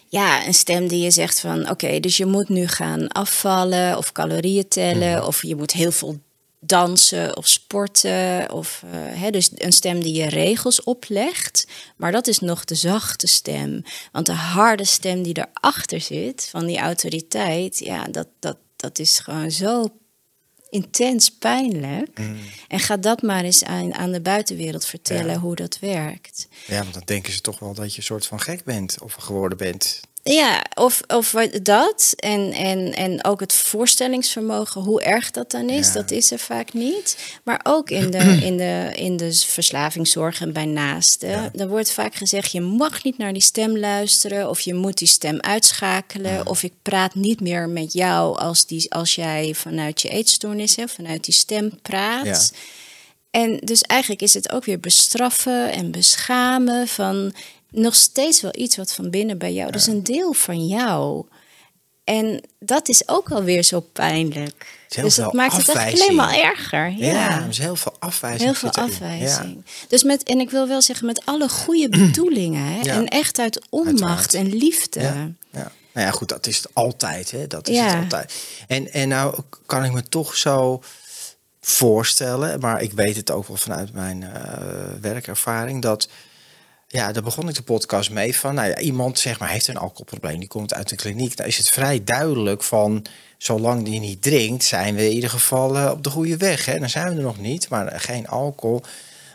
[0.09, 4.13] ja, een stem die je zegt van oké, dus je moet nu gaan afvallen of
[4.13, 6.19] calorieën tellen of je moet heel veel
[6.65, 8.91] dansen of sporten of eh,
[9.21, 13.83] hè, dus een stem die je regels oplegt, maar dat is nog de zachte stem,
[14.13, 19.19] want de harde stem die erachter zit van die autoriteit, ja, dat dat dat is
[19.19, 19.89] gewoon zo
[20.71, 22.21] intens pijnlijk.
[22.69, 25.39] En ga dat maar eens aan, aan de buitenwereld vertellen Ja.
[25.39, 26.49] hoe dat werkt.
[26.67, 29.15] Ja, want dan denken ze toch wel dat je een soort van gek bent of
[29.15, 30.01] geworden bent.
[30.25, 32.13] Ja, of, of dat.
[32.17, 35.93] En, en, en ook het voorstellingsvermogen, hoe erg dat dan is, Ja.
[35.93, 37.17] dat is er vaak niet.
[37.45, 38.19] Maar ook in de,
[38.49, 41.29] in de, in de verslavingszorg en bij naasten.
[41.29, 41.51] Ja.
[41.55, 44.49] Er wordt vaak gezegd, je mag niet naar die stem luisteren.
[44.49, 46.47] Of je moet die stem uitschakelen.
[46.47, 50.89] Of ik praat niet meer met jou als, die, als jij vanuit je eetstoornis, hè,
[50.89, 52.53] vanuit die stem praat.
[53.31, 57.33] En dus eigenlijk is het ook weer bestraffen en beschamen van
[57.73, 59.71] nog steeds wel iets wat van binnen bij jou.
[59.73, 61.27] Dus een deel van jou.
[62.05, 64.79] En dat is ook alweer zo pijnlijk.
[64.89, 66.21] is Dus dat maakt het eigenlijk afwijzing.
[66.21, 66.91] alleen maar erger.
[66.91, 68.43] Ja, Ja, er is heel veel afwijzing.
[68.43, 69.65] heel veel afwijzing.
[69.89, 72.65] Dus met, en ik wil wel zeggen, met alle goede bedoelingen.
[72.65, 72.81] Hè?
[72.81, 72.95] Ja.
[72.95, 74.35] En echt uit onmacht Uiteraard.
[74.35, 75.01] en liefde.
[75.01, 75.71] Ja.
[75.95, 77.31] Nou ja, goed, dat is het altijd.
[77.31, 77.47] Hè?
[77.47, 78.35] Dat is het altijd.
[78.67, 80.83] En, en nou kan ik me toch zo
[81.61, 84.53] voorstellen, maar ik weet het ook wel vanuit mijn eh,
[85.01, 86.09] werkervaring, dat
[86.93, 89.77] ja, daar begon ik de podcast mee van, nou ja, iemand zeg maar heeft een
[89.77, 91.37] alcoholprobleem, die komt uit de kliniek.
[91.37, 93.05] Dan is het vrij duidelijk van,
[93.39, 96.65] zolang die niet drinkt, zijn we in ieder geval eh, op de goede weg.
[96.65, 96.79] Hè?
[96.79, 98.83] Dan zijn we er nog niet, maar eh, geen alcohol.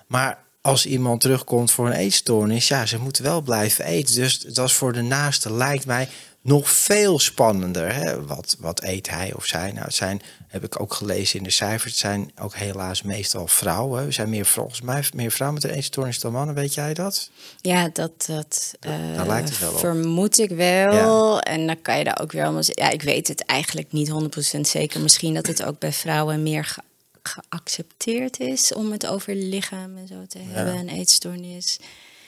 [0.08, 4.16] Maar als iemand terugkomt voor een eetstoornis, ja, ze moeten wel blijven eten.
[4.16, 6.08] Dus dat is voor de naaste, lijkt mij,
[6.48, 7.93] nog veel spannender.
[7.93, 8.26] Hè?
[8.26, 9.72] Wat, wat eet hij of zij?
[9.72, 13.48] Nou, het zijn, heb ik ook gelezen in de cijfers, het zijn ook helaas meestal
[13.48, 14.06] vrouwen.
[14.06, 17.30] Er zijn meer, volgens mij meer vrouwen met een eetstoornis dan mannen, weet jij dat?
[17.62, 19.80] Ja, dat, dat eh, daar lijkt het wel op.
[19.80, 21.39] vermoed ik wel.
[21.41, 22.62] En dan kan je daar ook weer allemaal.
[22.66, 24.12] Ja, ik weet het eigenlijk niet
[24.58, 25.00] 100% zeker.
[25.02, 26.82] Misschien dat het ook bij vrouwen meer ge-
[27.24, 31.78] geaccepteerd is om het over lichaam en zo te hebben, een eetstoornis.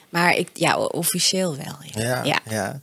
[0.09, 1.76] Maar ik, ja, officieel wel.
[2.03, 2.24] Ja.
[2.24, 2.82] Ja, ja.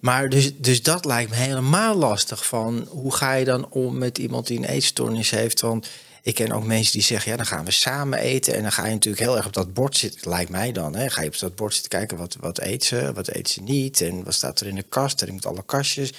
[0.00, 2.46] Maar dus, dus dat lijkt me helemaal lastig.
[2.46, 5.60] Van hoe ga je dan om met iemand die een eetstoornis heeft?
[5.60, 5.88] Want
[6.22, 8.54] ik ken ook mensen die zeggen, ja, dan gaan we samen eten.
[8.54, 10.96] En dan ga je natuurlijk heel erg op dat bord zitten, lijkt mij dan.
[10.96, 11.10] Hè?
[11.10, 14.00] Ga je op dat bord zitten kijken, wat, wat eet ze, wat eet ze niet?
[14.00, 15.20] En wat staat er in de kast?
[15.20, 16.12] Er met alle kastjes.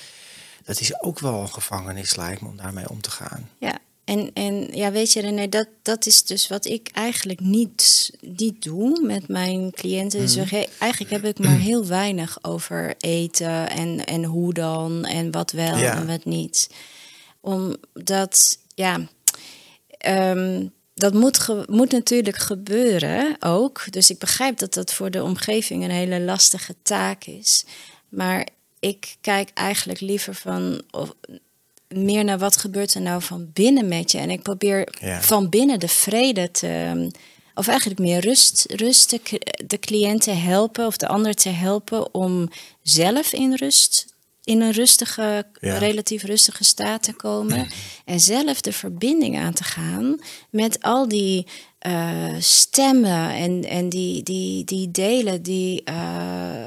[0.63, 3.49] Dat is ook wel een gevangenis, lijkt me, om daarmee om te gaan.
[3.57, 3.77] Ja.
[4.11, 8.61] En, en ja, weet je René, dat, dat is dus wat ik eigenlijk niet, niet
[8.63, 10.19] doe met mijn cliënten.
[10.19, 15.31] Dus we- eigenlijk heb ik maar heel weinig over eten en, en hoe dan en
[15.31, 15.95] wat wel Ja.
[15.95, 16.69] en wat niet.
[17.41, 19.07] Omdat, ja,
[19.97, 23.83] ehm, dat moet, moet natuurlijk gebeuren ook.
[23.89, 27.65] Dus ik begrijp dat dat voor de omgeving een hele lastige taak is.
[28.09, 28.47] Maar
[28.79, 31.13] ik kijk eigenlijk liever van of,
[31.93, 34.17] meer naar wat gebeurt er nou van binnen met je.
[34.17, 35.21] En ik probeer Ja.
[35.21, 37.07] van binnen de vrede te.
[37.55, 41.49] Of eigenlijk meer rust, rust de, c- de cliënt te helpen of de ander te
[41.49, 42.49] helpen om
[42.81, 44.05] zelf in rust,
[44.43, 45.77] in een rustige, Ja.
[45.77, 47.67] relatief rustige staat te komen.
[48.05, 50.19] En zelf de verbinding aan te gaan
[50.49, 51.47] met al die
[51.79, 56.65] eh, stemmen en, en die, die, die delen die, eh,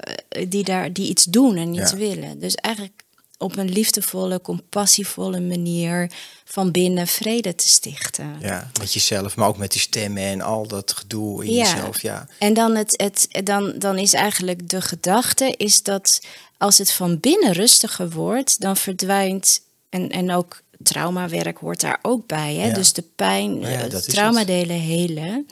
[0.49, 1.97] die, daar, die iets doen en iets Ja.
[1.97, 2.39] willen.
[2.39, 3.03] Dus eigenlijk
[3.45, 6.11] op een liefdevolle, compassievolle manier
[6.45, 8.36] van binnen vrede te stichten.
[8.40, 11.62] Ja, met jezelf, maar ook met die stemmen en al dat gedoe in Ja.
[11.64, 12.03] jezelf.
[12.03, 16.20] Ja, En dan, het, het, dan, dan is eigenlijk de gedachte is dat
[16.59, 22.26] als het van binnen rustiger wordt, dan verdwijnt en, en ook traumawerk hoort daar ook
[22.26, 22.55] bij.
[22.55, 22.66] Hè?
[22.66, 22.74] Ja.
[22.74, 25.47] Dus de pijn, Ja, eh, traumadelen helen.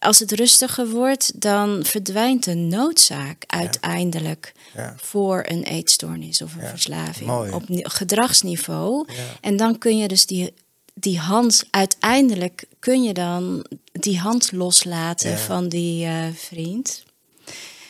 [0.00, 4.94] Als het rustiger wordt, dan verdwijnt de noodzaak uiteindelijk Ja.
[4.96, 7.52] voor een eetstoornis of een Ja, verslaving mooi.
[7.52, 9.06] op ni- gedragsniveau.
[9.40, 10.54] En dan kun je dus die,
[10.94, 17.04] die hand, uiteindelijk kun je dan die hand loslaten van die eh, vriend,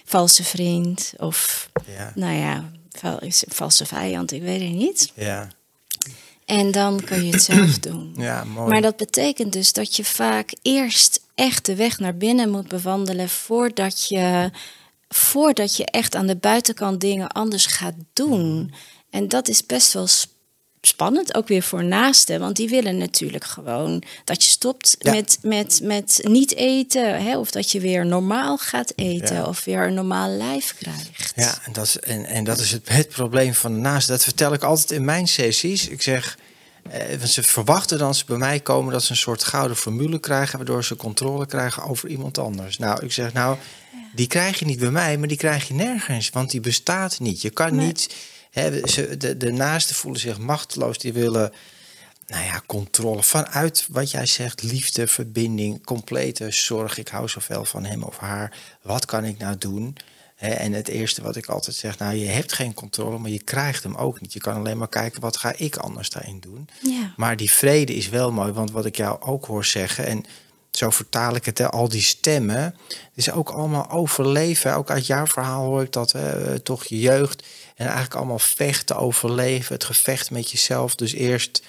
[0.05, 1.71] valse vriend of
[2.15, 5.13] nou ja, val- valse vijand, ik weet het niet.
[5.15, 5.49] Ja.
[6.45, 8.15] En dan kun je het zelf doen.
[8.17, 8.69] ja, mooi.
[8.69, 13.29] Maar dat betekent dus dat je vaak eerst echt de weg naar binnen moet bewandelen
[13.29, 14.51] voordat je,
[15.09, 18.73] voordat je echt aan de buitenkant dingen anders gaat doen.
[19.11, 20.39] En dat is best wel sp-
[20.83, 25.13] spannend, ook weer voor naasten, want die willen natuurlijk gewoon dat je stopt Ja.
[25.13, 29.45] met, met, met niet eten, hè, of dat je weer normaal gaat eten Ja.
[29.47, 31.33] of weer een normaal lijf krijgt.
[31.35, 34.09] Ja, en dat is, en, en dat is het, het probleem van de naast.
[34.09, 35.89] Dat vertel ik altijd in mijn sessies.
[35.89, 36.39] Ik zeg,
[36.91, 40.57] eh, ze verwachten dan ze bij mij komen dat ze een soort gouden formule krijgen,
[40.57, 42.79] waardoor ze controle krijgen over iemand anders.
[42.79, 43.57] Nou, ik zeg, nou,
[44.15, 47.43] die krijg je niet bij mij, maar die krijg je nergens, want die bestaat niet.
[47.43, 47.87] Je kan Nee.
[47.87, 48.15] niet,
[48.51, 51.53] hè, ze, de, de naasten voelen zich machteloos, die willen
[52.27, 56.99] nou ja, controle vanuit wat jij zegt, liefde, verbinding, complete zorg.
[56.99, 58.57] Ik hou zoveel van hem of haar.
[58.83, 59.97] Wat kan ik nou doen?
[60.41, 63.83] En het eerste wat ik altijd zeg, nou je hebt geen controle, maar je krijgt
[63.83, 64.33] hem ook niet.
[64.33, 66.69] Je kan alleen maar kijken, wat ga ik anders daarin doen?
[66.83, 67.15] Ja.
[67.17, 70.25] Maar die vrede is wel mooi, want wat ik jou ook hoor zeggen, en
[70.71, 74.77] zo vertaal ik het, hè, al die stemmen, het is ook allemaal overleven.
[74.77, 78.97] Ook uit jouw verhaal hoor ik dat, hè, toch je jeugd, en eigenlijk allemaal vechten,
[78.97, 80.95] overleven, het gevecht met jezelf.
[80.95, 81.63] Dus eerst,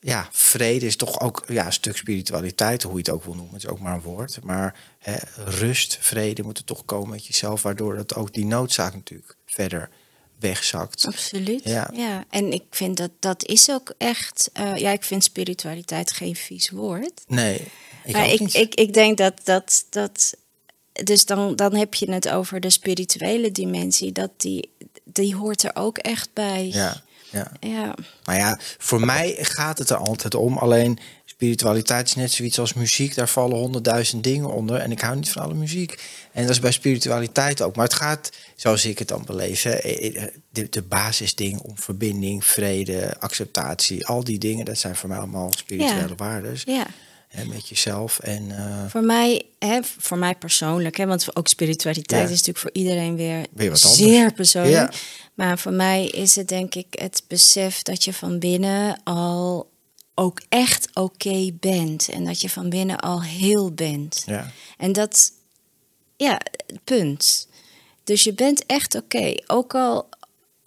[0.00, 3.54] ja, vrede is toch ook ja, een stuk spiritualiteit, hoe je het ook wil noemen,
[3.54, 4.38] het is ook maar een woord.
[4.42, 8.94] Maar hè, rust, vrede moet er toch komen met jezelf, waardoor dat ook die noodzaak
[8.94, 9.90] natuurlijk verder
[10.38, 11.06] wegzakt.
[11.06, 11.64] Absoluut.
[11.64, 11.90] Ja.
[11.92, 12.24] Ja.
[12.30, 14.50] en ik vind dat dat is ook echt.
[14.52, 17.22] eh, ja, ik vind spiritualiteit geen vies woord.
[17.26, 17.66] Nee,
[18.04, 19.86] ik maar ik, ik, ik denk dat dat.
[19.90, 20.34] dat
[20.92, 24.12] dus dan, dan heb je het over de spirituele dimensie.
[24.12, 24.70] Dat die,
[25.04, 26.68] die hoort er ook echt bij.
[26.72, 27.52] ja, ja.
[27.60, 27.94] ja.
[28.24, 30.58] Maar ja, voor mij gaat het er altijd om.
[30.58, 33.14] Alleen spiritualiteit is net zoiets als muziek.
[33.14, 34.76] Daar vallen honderdduizend dingen onder.
[34.76, 36.02] En ik hou niet van alle muziek.
[36.32, 37.76] En dat is bij spiritualiteit ook.
[37.76, 39.76] Maar het gaat, zoals ik het dan beleef, hè,
[40.50, 44.06] de, de basisdingen om verbinding, vrede, acceptatie.
[44.06, 46.14] Al die dingen, dat zijn voor mij allemaal spirituele Ja.
[46.16, 46.62] waardes.
[46.66, 46.86] ja.
[47.30, 48.18] En met jezelf.
[48.18, 52.24] En eh, Voor mij, hè, voor mij persoonlijk, hè, want ook spiritualiteit Ja.
[52.24, 54.92] is natuurlijk voor iedereen weer, Weer zeer persoonlijk.
[54.92, 54.98] Ja.
[55.34, 59.70] Maar voor mij is het denk ik het besef dat je van binnen al
[60.14, 62.08] ook echt oké bent.
[62.08, 64.22] En dat je van binnen al heel bent.
[64.26, 65.32] ja, En dat,
[66.16, 66.40] ja,
[66.84, 67.48] punt.
[68.04, 69.34] Dus je bent echt oké.
[69.46, 70.08] Ook, al,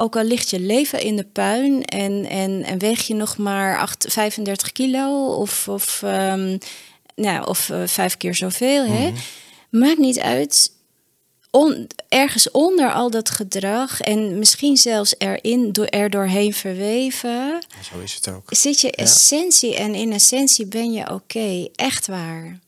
[0.03, 3.79] ook al ligt je leven in de puin en, en, en weeg je nog maar
[3.79, 6.57] 8, 35 kilo of, of, ehm,
[7.15, 8.85] nou, of eh, vijf keer zoveel.
[8.85, 9.11] Hè?
[9.69, 10.71] Maakt niet uit.
[11.51, 17.99] On, ergens onder al dat gedrag en misschien zelfs erin, door, er doorheen verweven, zo
[17.99, 18.43] is het ook.
[18.49, 22.59] zit je essentie en in essentie ben je oké, echt waar.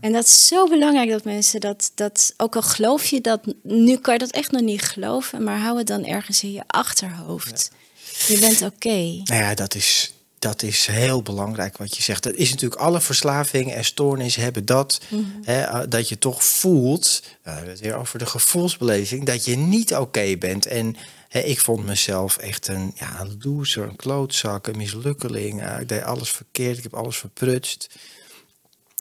[0.00, 3.96] En dat is zo belangrijk dat mensen dat, dat, ook al geloof je dat, nu
[3.96, 7.70] kan je dat echt nog niet geloven, maar hou het dan ergens in je achterhoofd.
[8.26, 9.20] Je bent oké.
[9.24, 12.22] Nou ja, dat is, dat is heel belangrijk wat je zegt.
[12.22, 15.00] Dat is natuurlijk alle verslavingen en stoornissen hebben dat.
[15.42, 20.36] Hè, eh, dat je toch voelt, het weer over de gevoelsbeleving, dat je niet oké
[20.36, 20.66] bent.
[20.66, 20.96] En
[21.28, 25.62] Hè, ik vond mezelf echt een, ja, een loser, een klootzak, een mislukkeling.
[25.62, 27.88] Eh, ik deed alles verkeerd, ik heb alles verprutst.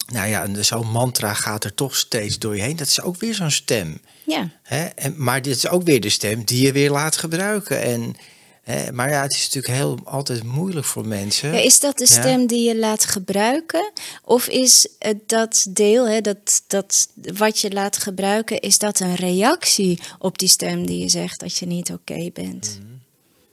[0.08, 2.76] Nou ja, zo'n mantra gaat er toch steeds door je heen.
[2.76, 4.02] Dat is ook weer zo'n stem.
[4.26, 4.50] Ja.
[4.64, 4.86] Hè?
[4.86, 7.82] En, maar dit is ook weer de stem die je weer laat gebruiken.
[7.82, 8.16] En,
[8.64, 11.54] hè, maar ja, het is natuurlijk heel, altijd moeilijk voor mensen.
[11.54, 12.22] Ja, is dat de Ja.
[12.22, 13.92] stem die je laat gebruiken?
[14.24, 19.16] Of is het dat deel, hè, dat, dat wat je laat gebruiken, is dat een
[19.16, 22.80] reactie op die stem die je zegt dat je niet oké bent?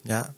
[0.03, 0.35] Ja,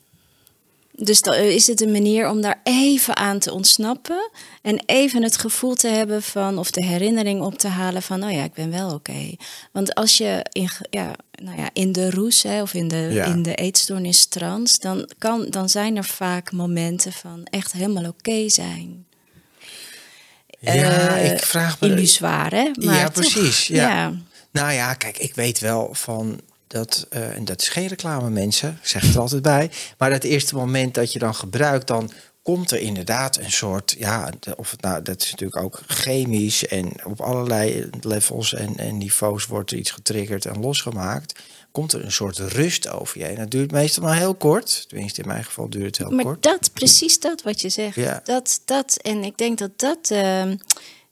[0.98, 4.30] Dus dan is het een manier om daar even aan te ontsnappen
[4.62, 8.30] en even het gevoel te hebben van, of de herinnering op te halen van, oh
[8.32, 9.34] ja, ik ben wel oké.
[9.72, 13.24] Want als je in, ja, nou ja, in de roes hè, of in de, Ja.
[13.24, 18.48] in de eetstoornis trans, dan, kan, dan zijn er vaak momenten van echt helemaal oké
[18.48, 19.06] zijn.
[20.60, 20.72] ja
[21.16, 21.88] Eh, ik vraag me...
[21.88, 22.84] Illusoire, hè?
[22.84, 23.66] Maar ja, toch, precies.
[23.66, 23.88] Ja.
[23.88, 24.14] ja.
[24.50, 28.78] Nou ja, kijk, ik weet wel van dat, eh, en dat is geen reclame mensen,
[28.82, 32.10] ik zeg het er altijd bij, maar dat eerste moment dat je dan gebruikt, dan
[32.46, 36.92] komt er inderdaad een soort, ja, of het nou, dat is natuurlijk ook chemisch en
[37.04, 41.40] op allerlei levels en, en niveaus wordt er iets getriggerd en losgemaakt.
[41.72, 43.36] Komt er een soort rust over je heen.
[43.36, 44.88] Dat duurt meestal maar heel kort.
[44.88, 46.42] Tenminste, in mijn geval duurt het heel Maar kort.
[46.42, 47.94] dat, precies dat wat je zegt.
[47.94, 48.20] Ja.
[48.24, 50.56] Dat, dat, en ik denk dat dat ehm,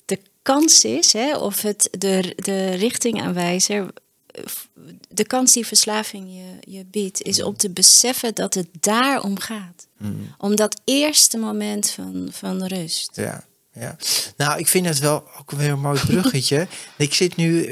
[0.04, 3.86] de kans is, hè, of het de, de richtingaanwijzer,
[5.08, 9.86] de kans die verslaving je, je biedt, is om te beseffen dat het daarom gaat.
[9.98, 10.34] Mm.
[10.38, 13.10] Om dat eerste moment van, van rust.
[13.14, 13.96] Ja, ja.
[14.36, 16.66] Nou, ik vind het wel ook weer een mooi bruggetje.
[16.96, 17.68] ik zit nu,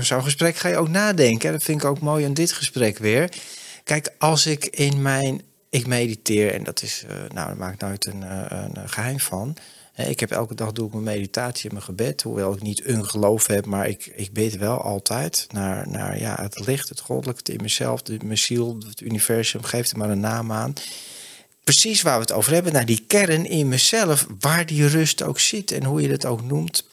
[0.00, 1.52] zo'n gesprek ga je ook nadenken.
[1.52, 3.32] Dat vind ik ook mooi aan dit gesprek weer.
[3.84, 7.80] Kijk, als ik in mijn, ik mediteer en dat is, eh, nou, daar maak ik
[7.80, 9.56] nooit een, eh, een geheim van.
[10.00, 12.86] Eh, Ik heb elke dag doe ik mijn meditatie en mijn gebed, hoewel ik niet
[12.86, 17.00] een geloof heb, maar ik, ik bid wel altijd naar, naar ja, het licht, het
[17.00, 20.74] goddelijke in mezelf, de, mijn ziel, het universum, geeft er maar een naam aan
[21.64, 25.38] precies waar we het over hebben, naar die kern in mezelf, waar die rust ook
[25.38, 26.84] zit en hoe je dat ook noemt.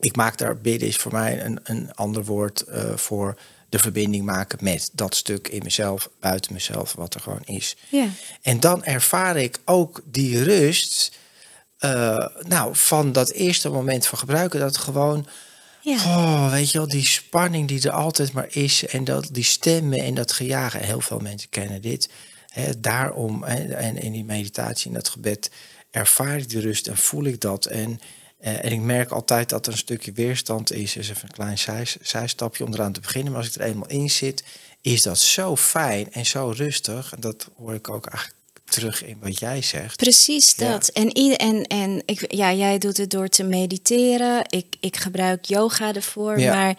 [0.00, 3.38] Ik maak daar bidden is voor mij een, een ander woord eh, voor
[3.68, 7.76] de verbinding maken met dat stuk in mezelf, buiten mezelf, wat er gewoon is.
[7.88, 8.06] Ja.
[8.42, 11.12] En dan ervaar ik ook die rust,
[11.84, 15.26] eh, nou, van dat eerste moment van gebruiken, dat gewoon
[15.80, 15.94] Ja.
[15.94, 18.86] Oh, weet je wel, die spanning die er altijd maar is.
[18.86, 20.80] En dat, die stemmen en dat gejagen.
[20.80, 22.08] Heel veel mensen kennen dit.
[22.48, 25.50] Hè, daarom, en in die meditatie, in dat gebed,
[25.90, 27.66] ervaar ik die rust en voel ik dat.
[27.66, 28.00] En,
[28.38, 30.96] eh, en ik merk altijd dat er een stukje weerstand is.
[30.96, 33.32] is even een klein zij, zijstapje om eraan te beginnen.
[33.32, 34.44] Maar als ik er eenmaal in zit,
[34.80, 37.12] is dat zo fijn en zo rustig.
[37.12, 38.42] En dat hoor ik ook eigenlijk
[38.74, 39.96] terug in wat jij zegt.
[39.96, 40.70] Precies Ja.
[40.70, 40.88] dat.
[40.88, 44.44] En, en, en ik, ja, jij doet het door te mediteren.
[44.48, 46.38] Ik, ik gebruik yoga ervoor.
[46.38, 46.54] Ja.
[46.54, 46.76] Maar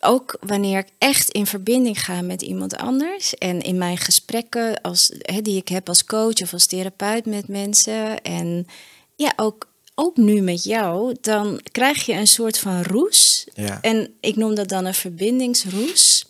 [0.00, 3.34] ook wanneer ik echt in verbinding ga met iemand anders.
[3.34, 7.48] En in mijn gesprekken als, hè, die ik heb als coach of als therapeut met
[7.48, 8.22] mensen.
[8.22, 8.66] En
[9.16, 11.16] ja, ook, ook nu met jou.
[11.20, 13.46] Dan krijg je een soort van roes.
[13.54, 13.78] Ja.
[13.80, 16.26] En ik noem dat dan een verbindingsroes.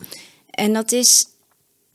[0.51, 1.25] En dat is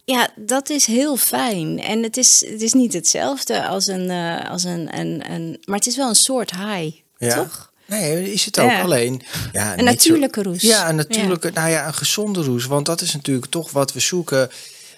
[0.05, 1.79] ja, dat is heel fijn.
[1.79, 5.57] En het is, het is niet hetzelfde als een, eh, als een, een, een.
[5.65, 7.35] Maar het is wel een soort high, Ja.
[7.35, 7.71] toch?
[7.85, 8.81] Nee, is het ook Ja.
[8.81, 9.21] alleen.
[9.51, 10.61] Ja, Een zo- natuurlijke roes.
[10.61, 12.65] Ja, een natuurlijke, nou ja, een gezonde roes.
[12.65, 14.49] Want dat is natuurlijk toch wat we zoeken.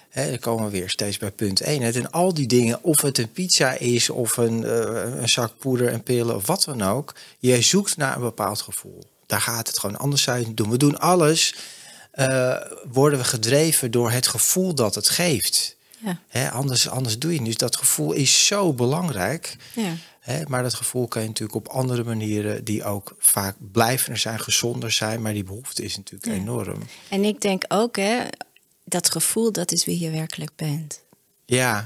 [0.10, 1.82] Hè, dan komen we weer steeds bij punt 1.
[1.82, 5.52] Het en al die dingen, of het een pizza is, of een, eh, een zak
[5.60, 7.16] poeder en pillen, of wat dan ook.
[7.40, 9.04] Je zoekt naar een bepaald gevoel.
[9.26, 9.98] Daar gaat het gewoon.
[9.98, 10.70] Anders niet doen.
[10.70, 11.56] We doen alles,
[12.16, 12.56] eh,
[12.92, 15.76] worden we gedreven door het gevoel dat het geeft.
[15.98, 16.20] Ja.
[16.28, 17.60] Hè, anders, anders doe je het niet.
[17.60, 19.56] Dus dat gevoel is zo belangrijk.
[19.76, 19.94] Ja.
[20.20, 24.40] Hè, maar dat gevoel kan je natuurlijk op andere manieren, die ook vaak blijvender zijn,
[24.40, 25.22] gezonder zijn.
[25.22, 26.38] Maar die behoefte is natuurlijk Ja.
[26.38, 26.80] enorm.
[27.10, 28.20] En ik denk ook, hè,
[28.84, 31.02] dat gevoel, dat is wie je werkelijk bent.
[31.46, 31.86] Ja,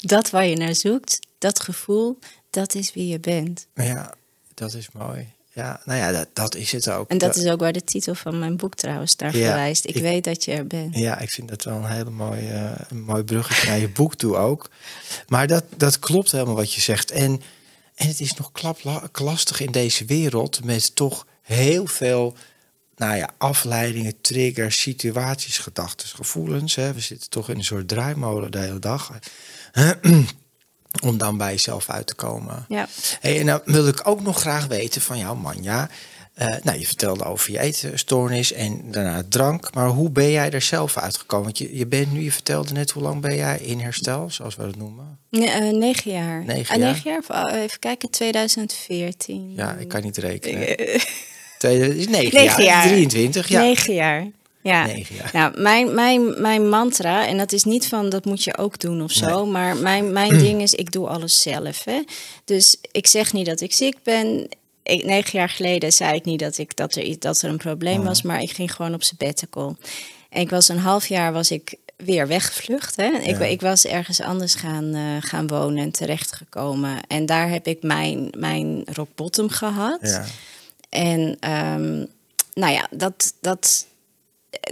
[0.00, 2.18] Dat waar je naar zoekt, dat gevoel,
[2.50, 3.66] dat is wie je bent.
[3.74, 4.14] ja,
[4.54, 5.28] dat is mooi.
[5.58, 7.10] Ja, nou ja, dat, dat is het ook.
[7.10, 9.84] En dat is ook waar de titel van mijn boek trouwens naar Ja, verwijst.
[9.84, 10.96] Ik, ik- weet dat je er bent.
[10.96, 14.14] Ja, ik vind dat wel een hele mooie, eh, een mooi bruggetje naar je boek
[14.14, 14.70] toe ook.
[15.28, 17.10] Maar dat, dat klopt helemaal wat je zegt.
[17.10, 17.40] En,
[17.94, 18.50] en het is nog
[19.12, 22.34] lastig in deze wereld met toch heel veel
[22.96, 26.74] nou ja, afleidingen, triggers, situaties, gedachten, gevoelens.
[26.74, 26.92] Hè.
[26.92, 29.12] We zitten toch in een soort draaimolen de hele dag.
[31.02, 32.64] Om dan bij jezelf uit te komen.
[32.68, 32.88] Ja.
[33.20, 35.88] Hey, en dan wil ik ook nog graag weten van jou, Manja.
[36.34, 39.74] Eh, nou, je vertelde over je eetstoornis en daarna drank.
[39.74, 41.44] Maar hoe ben jij er zelf uitgekomen?
[41.44, 44.56] Want je, je bent nu, je vertelde net, hoe lang ben jij in herstel, zoals
[44.56, 45.18] we dat noemen?
[45.30, 46.44] Nee, eh, negen jaar.
[46.44, 46.92] Negen Ah, jaar?
[46.92, 47.44] negen jaar?
[47.46, 49.52] Oh, even kijken, 2014.
[49.56, 50.76] Ja, ik kan niet rekenen.
[51.58, 52.86] Eh, is negen, Negen jaar, jaar.
[52.86, 53.60] 23, ja.
[53.60, 54.26] Negen jaar.
[54.62, 58.58] Ja, Negen nou, mijn, mijn, mijn mantra, en dat is niet van dat moet je
[58.58, 61.84] ook doen of zo, maar mijn, mijn ding is, ik doe alles zelf.
[61.84, 62.02] Hè?
[62.44, 64.48] Dus ik zeg niet dat ik ziek ben.
[64.82, 68.04] Ik, negen jaar geleden zei ik niet dat, ik, dat, er, dat er een probleem
[68.04, 69.76] was, maar ik ging gewoon op sabbatical.
[70.30, 72.96] En ik was een half jaar was ik weer weggevlucht.
[72.96, 73.10] Hè?
[73.10, 73.44] Ik, Ja.
[73.44, 77.00] ik was ergens anders gaan, eh, gaan wonen en terechtgekomen.
[77.08, 79.98] En daar heb ik mijn, mijn rock bottom gehad.
[80.00, 80.24] Ja.
[80.88, 82.04] En ehm,
[82.54, 83.86] nou ja, dat, dat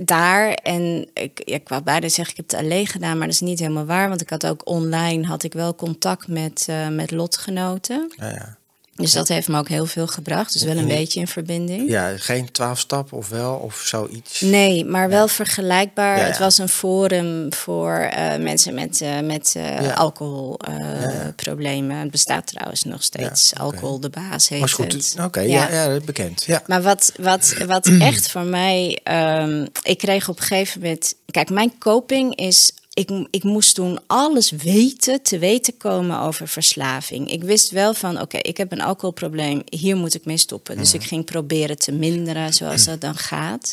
[0.03, 3.35] daar en ik, ja, ik wou bijna zeggen, ik heb het alleen gedaan, maar dat
[3.35, 6.89] is niet helemaal waar, want ik had ook online had ik wel contact met, eh,
[6.89, 8.12] met lotgenoten.
[8.16, 8.57] Ja, ja.
[8.97, 10.53] Dus dat heeft me ook heel veel gebracht.
[10.53, 10.97] Dus wel een Nee.
[10.97, 11.90] beetje in verbinding.
[11.90, 14.40] ja, geen twaalf stappen of wel, of zoiets.
[14.40, 16.18] Nee, maar wel vergelijkbaar.
[16.18, 16.24] Ja.
[16.24, 21.97] Het was een forum voor eh, mensen met, eh met eh, alcoholproblemen.
[21.97, 23.55] Het bestaat trouwens nog steeds.
[23.55, 25.14] Alcohol de baas heet Maar goed.
[25.22, 25.70] Oké, ja.
[25.72, 26.42] Ja, bekend.
[26.47, 26.62] Ja.
[26.66, 29.01] Maar wat, wat, wat echt voor mij.
[29.03, 31.14] ehm, ik kreeg op een gegeven moment.
[31.30, 32.72] Kijk, mijn coping is.
[32.97, 37.30] Ik, ik moest toen alles weten, te weten komen over verslaving.
[37.30, 40.76] Ik wist wel van, oké, ik heb een alcoholprobleem, hier moet ik mee stoppen.
[40.76, 43.72] Dus ik ging proberen te minderen, zoals dat dan gaat.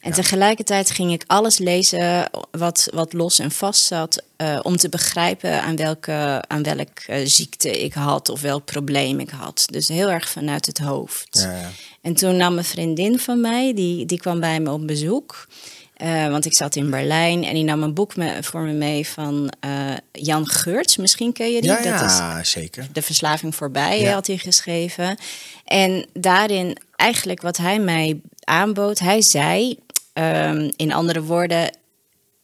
[0.00, 4.88] En tegelijkertijd ging ik alles lezen wat, wat los en vast zat, eh, om te
[4.88, 9.64] begrijpen aan welke, aan welk eh, ziekte ik had of welk probleem ik had.
[9.70, 11.38] Dus heel erg vanuit het hoofd.
[11.42, 11.70] Ja, ja.
[12.00, 15.46] En toen nam een vriendin van mij, die, die kwam bij me op bezoek.
[15.96, 19.06] Eh, want ik zat in Berlijn en die nam een boek me, voor me mee
[19.08, 20.96] van eh, Jan Geurts.
[20.96, 21.70] Misschien ken je die.
[21.70, 22.86] Ja, Dat is ja, zeker.
[22.92, 24.12] De Verslaving Voorbij Ja.
[24.12, 25.16] had hij geschreven.
[25.64, 28.98] En daarin eigenlijk wat hij mij aanbood.
[28.98, 29.78] Hij zei,
[30.12, 31.76] ehm, in andere woorden,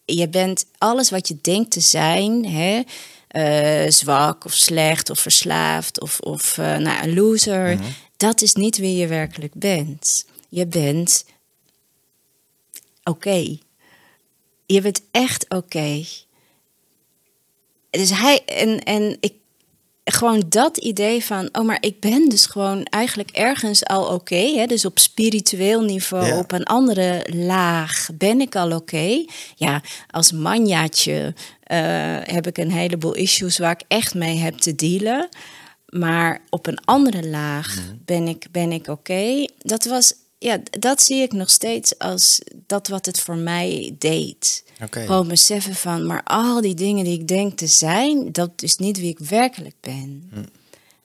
[0.05, 2.83] je bent alles wat je denkt te zijn, hè,
[3.29, 7.85] eh, zwak of slecht of verslaafd of, of nou, een loser, Mhm.
[8.17, 10.25] dat is niet wie je werkelijk bent.
[10.49, 11.25] Je bent
[13.09, 13.57] oké.
[14.67, 16.05] Je bent echt oké.
[17.91, 19.33] Dus hij en, en ik
[20.05, 24.37] gewoon dat idee van, oh, maar ik ben dus gewoon eigenlijk ergens al oké.
[24.55, 26.39] hè dus op spiritueel niveau, Ja.
[26.39, 29.25] op een andere laag ben ik al oké.
[29.57, 31.79] Ja, als manjaatje eh,
[32.23, 35.29] heb ik een heleboel issues waar ik echt mee heb te dealen.
[35.89, 37.95] Maar op een andere laag Mhm.
[38.05, 39.45] ben ik, ben ik oké.
[39.59, 44.65] Dat was, ja, dat zie ik nog steeds als dat wat het voor mij deed.
[44.83, 45.01] Oké.
[45.07, 48.99] Gewoon beseffen van, maar al die dingen die ik denk te zijn, dat is niet
[48.99, 50.29] wie ik werkelijk ben.
[50.33, 50.43] Hm.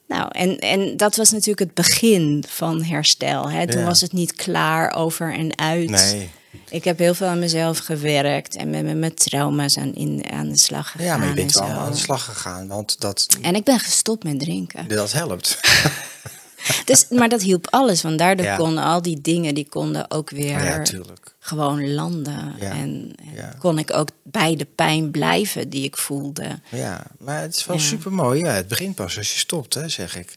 [0.08, 3.50] Nou, en, en dat was natuurlijk het begin van herstel.
[3.50, 3.68] Hè?
[3.68, 3.86] Toen Ja.
[3.86, 5.90] was het niet klaar over en uit.
[5.90, 6.30] Nee.
[6.70, 10.50] Ik heb heel veel aan mezelf gewerkt en met met mijn trauma's aan, in, aan
[10.50, 11.06] de slag gegaan.
[11.08, 14.24] Ja, maar je bent wel aan de slag gegaan, want dat, En ik ben gestopt
[14.24, 14.88] met drinken.
[14.88, 15.60] dat helpt.
[16.86, 18.56] Dus, maar dat hielp alles, want daardoor Ja.
[18.56, 21.36] konden al die dingen die konden ook weer Ja, tuurlijk.
[21.40, 22.56] gewoon landen.
[22.60, 22.70] Ja.
[22.72, 23.16] En,
[23.60, 26.60] kon ik ook bij de pijn blijven die ik voelde.
[26.70, 28.40] Ja, maar het is wel super mooi.
[28.44, 30.36] Ja, het begint pas als je stopt, hè, zeg ik.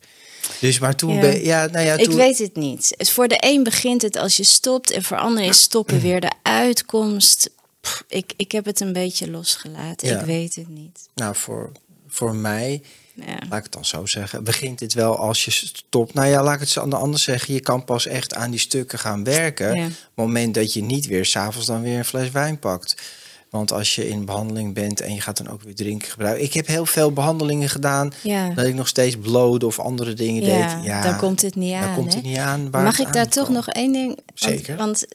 [0.61, 1.21] Dus maar toen Ja.
[1.21, 2.95] ben ja, nou ja, Ik toen, weet het niet.
[2.99, 6.33] Voor de een begint het als je stopt en voor anderen is stoppen weer de
[6.43, 7.51] uitkomst.
[7.81, 10.09] Pff, ik, ik heb het een beetje losgelaten.
[10.09, 10.19] Ja.
[10.21, 11.09] Ik weet het niet.
[11.15, 11.73] nou voor,
[12.09, 12.83] voor mij,
[13.17, 13.39] Ja.
[13.49, 16.15] laat ik het dan zo zeggen, begint het wel als je stopt.
[16.15, 17.55] Nou ja, laat ik het zo aan de ander zeggen.
[17.55, 19.75] Je kan pas echt aan die stukken gaan werken.
[19.75, 19.85] Ja.
[19.85, 22.95] Op het moment dat je niet weer s'avonds dan weer een fles wijn pakt.
[23.51, 26.45] Want als je in behandeling bent en je gaat dan ook weer drinken gebruiken.
[26.45, 28.13] Ik heb heel veel behandelingen gedaan.
[28.23, 28.51] Ja.
[28.51, 30.85] Dat ik nog steeds blode of andere dingen Ja, deed.
[30.85, 32.17] Ja, dan komt het niet dan aan, komt hè?
[32.19, 32.71] het niet aan.
[32.71, 34.07] Mag ik daar toch nog één ding?
[34.07, 34.77] Want- Zeker.
[34.77, 35.07] Want,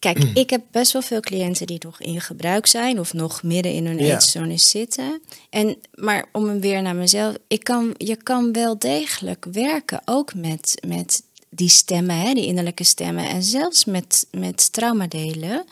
[0.00, 3.72] kijk, ik heb best wel veel cliënten die nog in gebruik zijn of nog midden
[3.72, 4.14] in hun Ja.
[4.14, 5.22] eetstoornis zitten.
[5.50, 10.34] En, maar om hem weer naar mezelf, ik kan, je kan wel degelijk werken, ook
[10.34, 15.64] met, met die stemmen, hè, die innerlijke stemmen, en zelfs met, met traumadelen.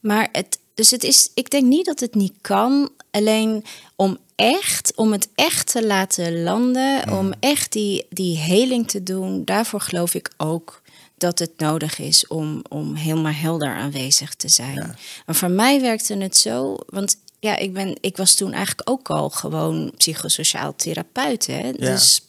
[0.00, 3.64] Maar het, dus het is, ik denk niet dat het niet kan, alleen
[3.96, 9.44] om echt, om het echt te laten landen, om echt die, die heling te doen,
[9.44, 10.82] daarvoor geloof ik ook
[11.18, 14.96] dat het nodig is om, om helemaal helder aanwezig te zijn.
[15.26, 19.10] Maar voor mij werkte het zo, want ja, ik, ben, ik was toen eigenlijk ook
[19.10, 21.46] al gewoon psychosociaal therapeut.
[21.46, 21.72] Hè?
[21.72, 22.20] Dus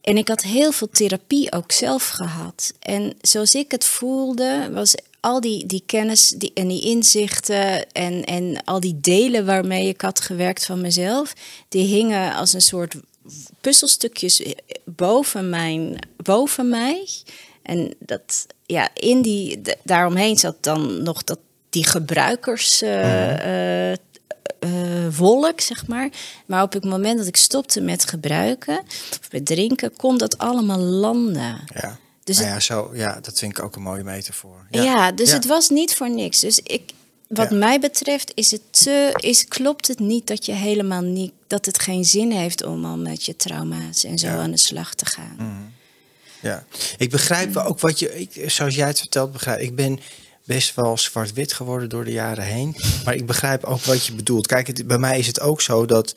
[0.00, 2.72] en ik had heel veel therapie ook zelf gehad.
[2.78, 8.24] En zoals ik het voelde, was al die, die kennis die, en die inzichten en,
[8.24, 11.34] en al die delen waarmee ik had gewerkt van mezelf,
[11.68, 12.94] die hingen als een soort
[13.60, 14.42] puzzelstukjes
[14.84, 17.08] boven, mijn, boven mij.
[17.70, 21.38] En dat, ja, in die, daaromheen zat dan nog dat,
[21.70, 22.82] die gebruikers.
[22.82, 23.98] eh, eh,
[24.58, 26.08] eh, wolk, zeg maar.
[26.46, 28.78] Maar op het moment dat ik stopte met gebruiken,
[29.10, 31.64] of met drinken, kon dat allemaal landen.
[31.74, 31.98] Ja.
[32.24, 34.66] Dus nou ja, zo, ja, dat vind ik ook een mooie metafoor.
[34.70, 35.34] ja, dus Ja.
[35.34, 36.40] het was niet voor niks.
[36.40, 36.90] Dus ik,
[37.28, 37.56] wat Ja.
[37.56, 41.78] mij betreft is het te, is, klopt het niet dat je helemaal niet, dat het
[41.82, 45.72] geen zin heeft om al met je trauma's en zo aan de slag te gaan.
[46.40, 46.64] Ja,
[46.98, 50.00] ik begrijp wel ook wat je, ik, zoals jij het vertelt, begrijp ik ben
[50.44, 52.76] best wel zwart-wit geworden door de jaren heen.
[53.04, 54.46] Maar ik begrijp ook wat je bedoelt.
[54.46, 56.14] Kijk, het, bij mij is het ook zo dat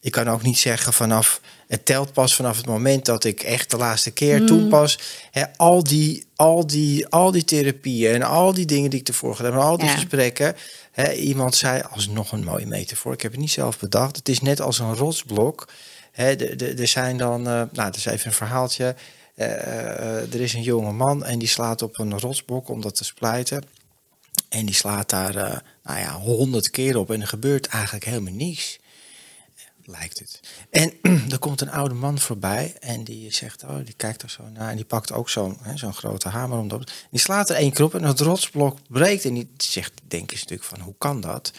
[0.00, 3.70] ik kan ook niet zeggen vanaf, het telt pas vanaf het moment dat ik echt
[3.70, 4.98] de laatste keer toen pas,
[5.30, 9.36] hè, al, die, al, die, al die therapieën en al die dingen die ik ervoor
[9.36, 9.94] gedaan heb, al die Ja.
[9.94, 10.56] gesprekken.
[10.92, 14.16] Hè, iemand zei, alsnog een mooie metafoor, ik heb het niet zelf bedacht.
[14.16, 15.68] Het is net als een rotsblok.
[16.12, 18.94] Hè, de- de- er zijn dan, eh, nou, dat is even een verhaaltje.
[19.36, 22.94] Eh, eh, er is een jonge man en die slaat op een rotsblok om dat
[22.94, 23.64] te splijten.
[24.48, 28.32] En die slaat daar, eh, nou ja, honderd keer op en er gebeurt eigenlijk helemaal
[28.32, 28.78] niets.
[29.84, 30.40] Lijkt het.
[30.70, 30.92] En
[31.32, 34.70] er komt een oude man voorbij en die zegt, oh, die kijkt er zo naar
[34.70, 36.92] en die pakt ook zo'n zo'n grote hamer om dat.
[37.10, 40.40] Die slaat er één keer op en het rotsblok breekt en die zegt, denk eens
[40.40, 41.52] natuurlijk van, hoe kan dat?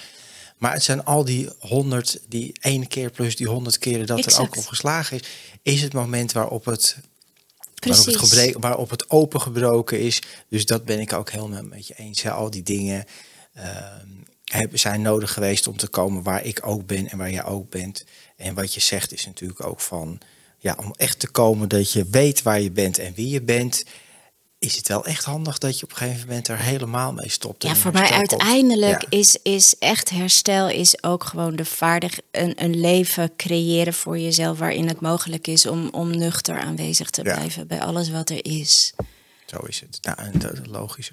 [0.57, 4.39] Maar het zijn al die honderd, die ene keer plus die honderd keren dat er
[4.41, 5.27] ook op geslagen is,
[5.61, 6.97] is het moment waarop het
[7.85, 8.37] Waarop het, Precies.
[8.37, 10.21] gebrek, waarop het opengebroken is.
[10.49, 12.21] Dus dat ben ik ook helemaal met je eens.
[12.21, 12.31] Hè.
[12.31, 13.05] Al die dingen
[13.53, 14.07] ehm,
[14.43, 17.69] hebben, zijn nodig geweest om te komen waar ik ook ben en waar jij ook
[17.69, 18.05] bent.
[18.35, 20.19] En wat je zegt is natuurlijk ook van...
[20.59, 23.83] Ja, om echt te komen dat je weet waar je bent en wie je bent...
[24.59, 27.63] is het wel echt handig dat je op een gegeven moment er helemaal mee stopt.
[27.63, 29.17] Ja, voor mij uiteindelijk Ja.
[29.17, 34.57] is, is echt herstel is ook gewoon de vaardig een, een leven creëren voor jezelf
[34.57, 37.33] waarin het mogelijk is om, om nuchter aanwezig te Ja.
[37.33, 38.93] blijven bij alles wat er is.
[39.45, 39.99] Zo is het.
[40.01, 40.41] Nou, en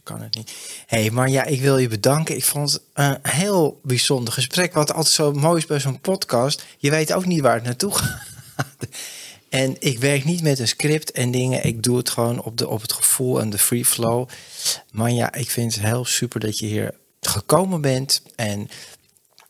[0.02, 0.52] kan het niet.
[0.86, 2.36] Hé, hey, maar ja, ik wil je bedanken.
[2.36, 4.72] Ik vond het een heel bijzonder gesprek.
[4.74, 6.64] Wat altijd zo mooi is bij zo'n podcast.
[6.78, 8.16] Je weet ook niet waar het naartoe gaat.
[9.54, 11.64] En ik werk niet met een script en dingen.
[11.64, 14.28] Ik doe het gewoon op, de, op het gevoel en de free flow.
[14.90, 18.22] Maar ja, ik vind het heel super dat je hier gekomen bent.
[18.36, 18.68] En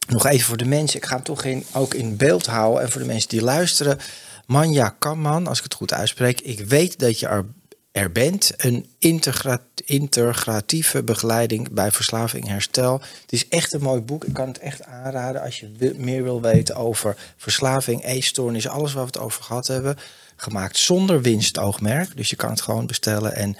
[0.06, 0.96] nog even voor de mensen.
[0.96, 2.82] Ik ga hem toch in, ook in beeld houden.
[2.82, 3.98] En voor de mensen die luisteren.
[4.46, 6.40] Manja Kamman, als ik het goed uitspreek.
[6.40, 7.46] Ik weet dat je er,
[7.94, 8.52] er bent.
[8.56, 13.00] Een integra integratieve begeleiding bij verslaving herstel.
[13.22, 14.24] Het is echt een mooi boek.
[14.24, 18.68] Ik kan het echt aanraden als je meer wil weten over verslaving, eetstoornis.
[18.68, 19.96] Alles waar we het over gehad hebben.
[20.36, 22.16] Gemaakt zonder winstoogmerk.
[22.16, 23.56] Dus je kan het gewoon bestellen en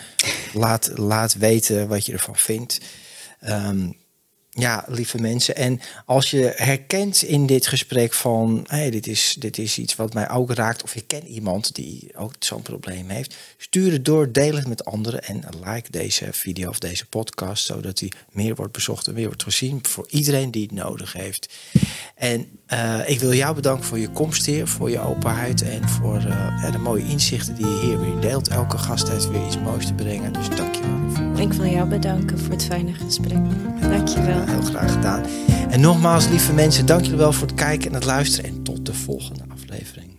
[0.53, 2.81] laat, laat weten wat je ervan vindt.
[3.41, 3.91] Ehm,
[4.57, 5.57] ja, lieve mensen.
[5.57, 8.65] En als je herkent in dit gesprek van...
[8.69, 10.83] Hey, dit, is, dit is iets wat mij ook raakt...
[10.83, 13.35] of je kent iemand die ook zo'n probleem heeft...
[13.57, 15.25] stuur het door, deel het met anderen...
[15.25, 17.65] en like deze video of deze podcast...
[17.65, 19.87] zodat die meer wordt bezocht en meer wordt gezien...
[19.87, 21.55] voor iedereen die het nodig heeft.
[22.15, 24.69] En eh, ik wil jou bedanken voor je komst hier...
[24.69, 28.49] voor je openheid en voor eh, de mooie inzichten die je hier weer deelt.
[28.49, 30.33] Elke gast heeft weer iets moois te brengen.
[30.33, 31.47] Dus dank je wel.
[31.47, 33.39] Ik wil jou bedanken voor het fijne gesprek.
[33.81, 34.47] Dank je wel.
[34.47, 35.25] Heel graag gedaan.
[35.71, 38.51] En nogmaals, lieve mensen, dank jullie wel voor het kijken en het luisteren.
[38.51, 40.15] En tot de volgende aflevering.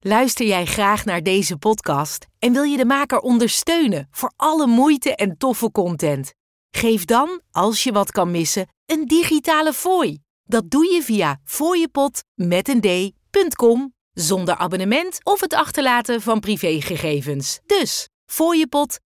[0.00, 5.14] Luister jij graag naar deze podcast en wil je de maker ondersteunen voor alle moeite
[5.14, 6.36] en toffe content?
[6.70, 10.18] Geef dan, als je wat kan missen, een digitale fooi.
[10.44, 12.22] Dat doe je via fooiepot
[14.12, 17.60] zonder abonnement of het achterlaten van privégegevens.
[17.66, 18.98] Dus fooiepot.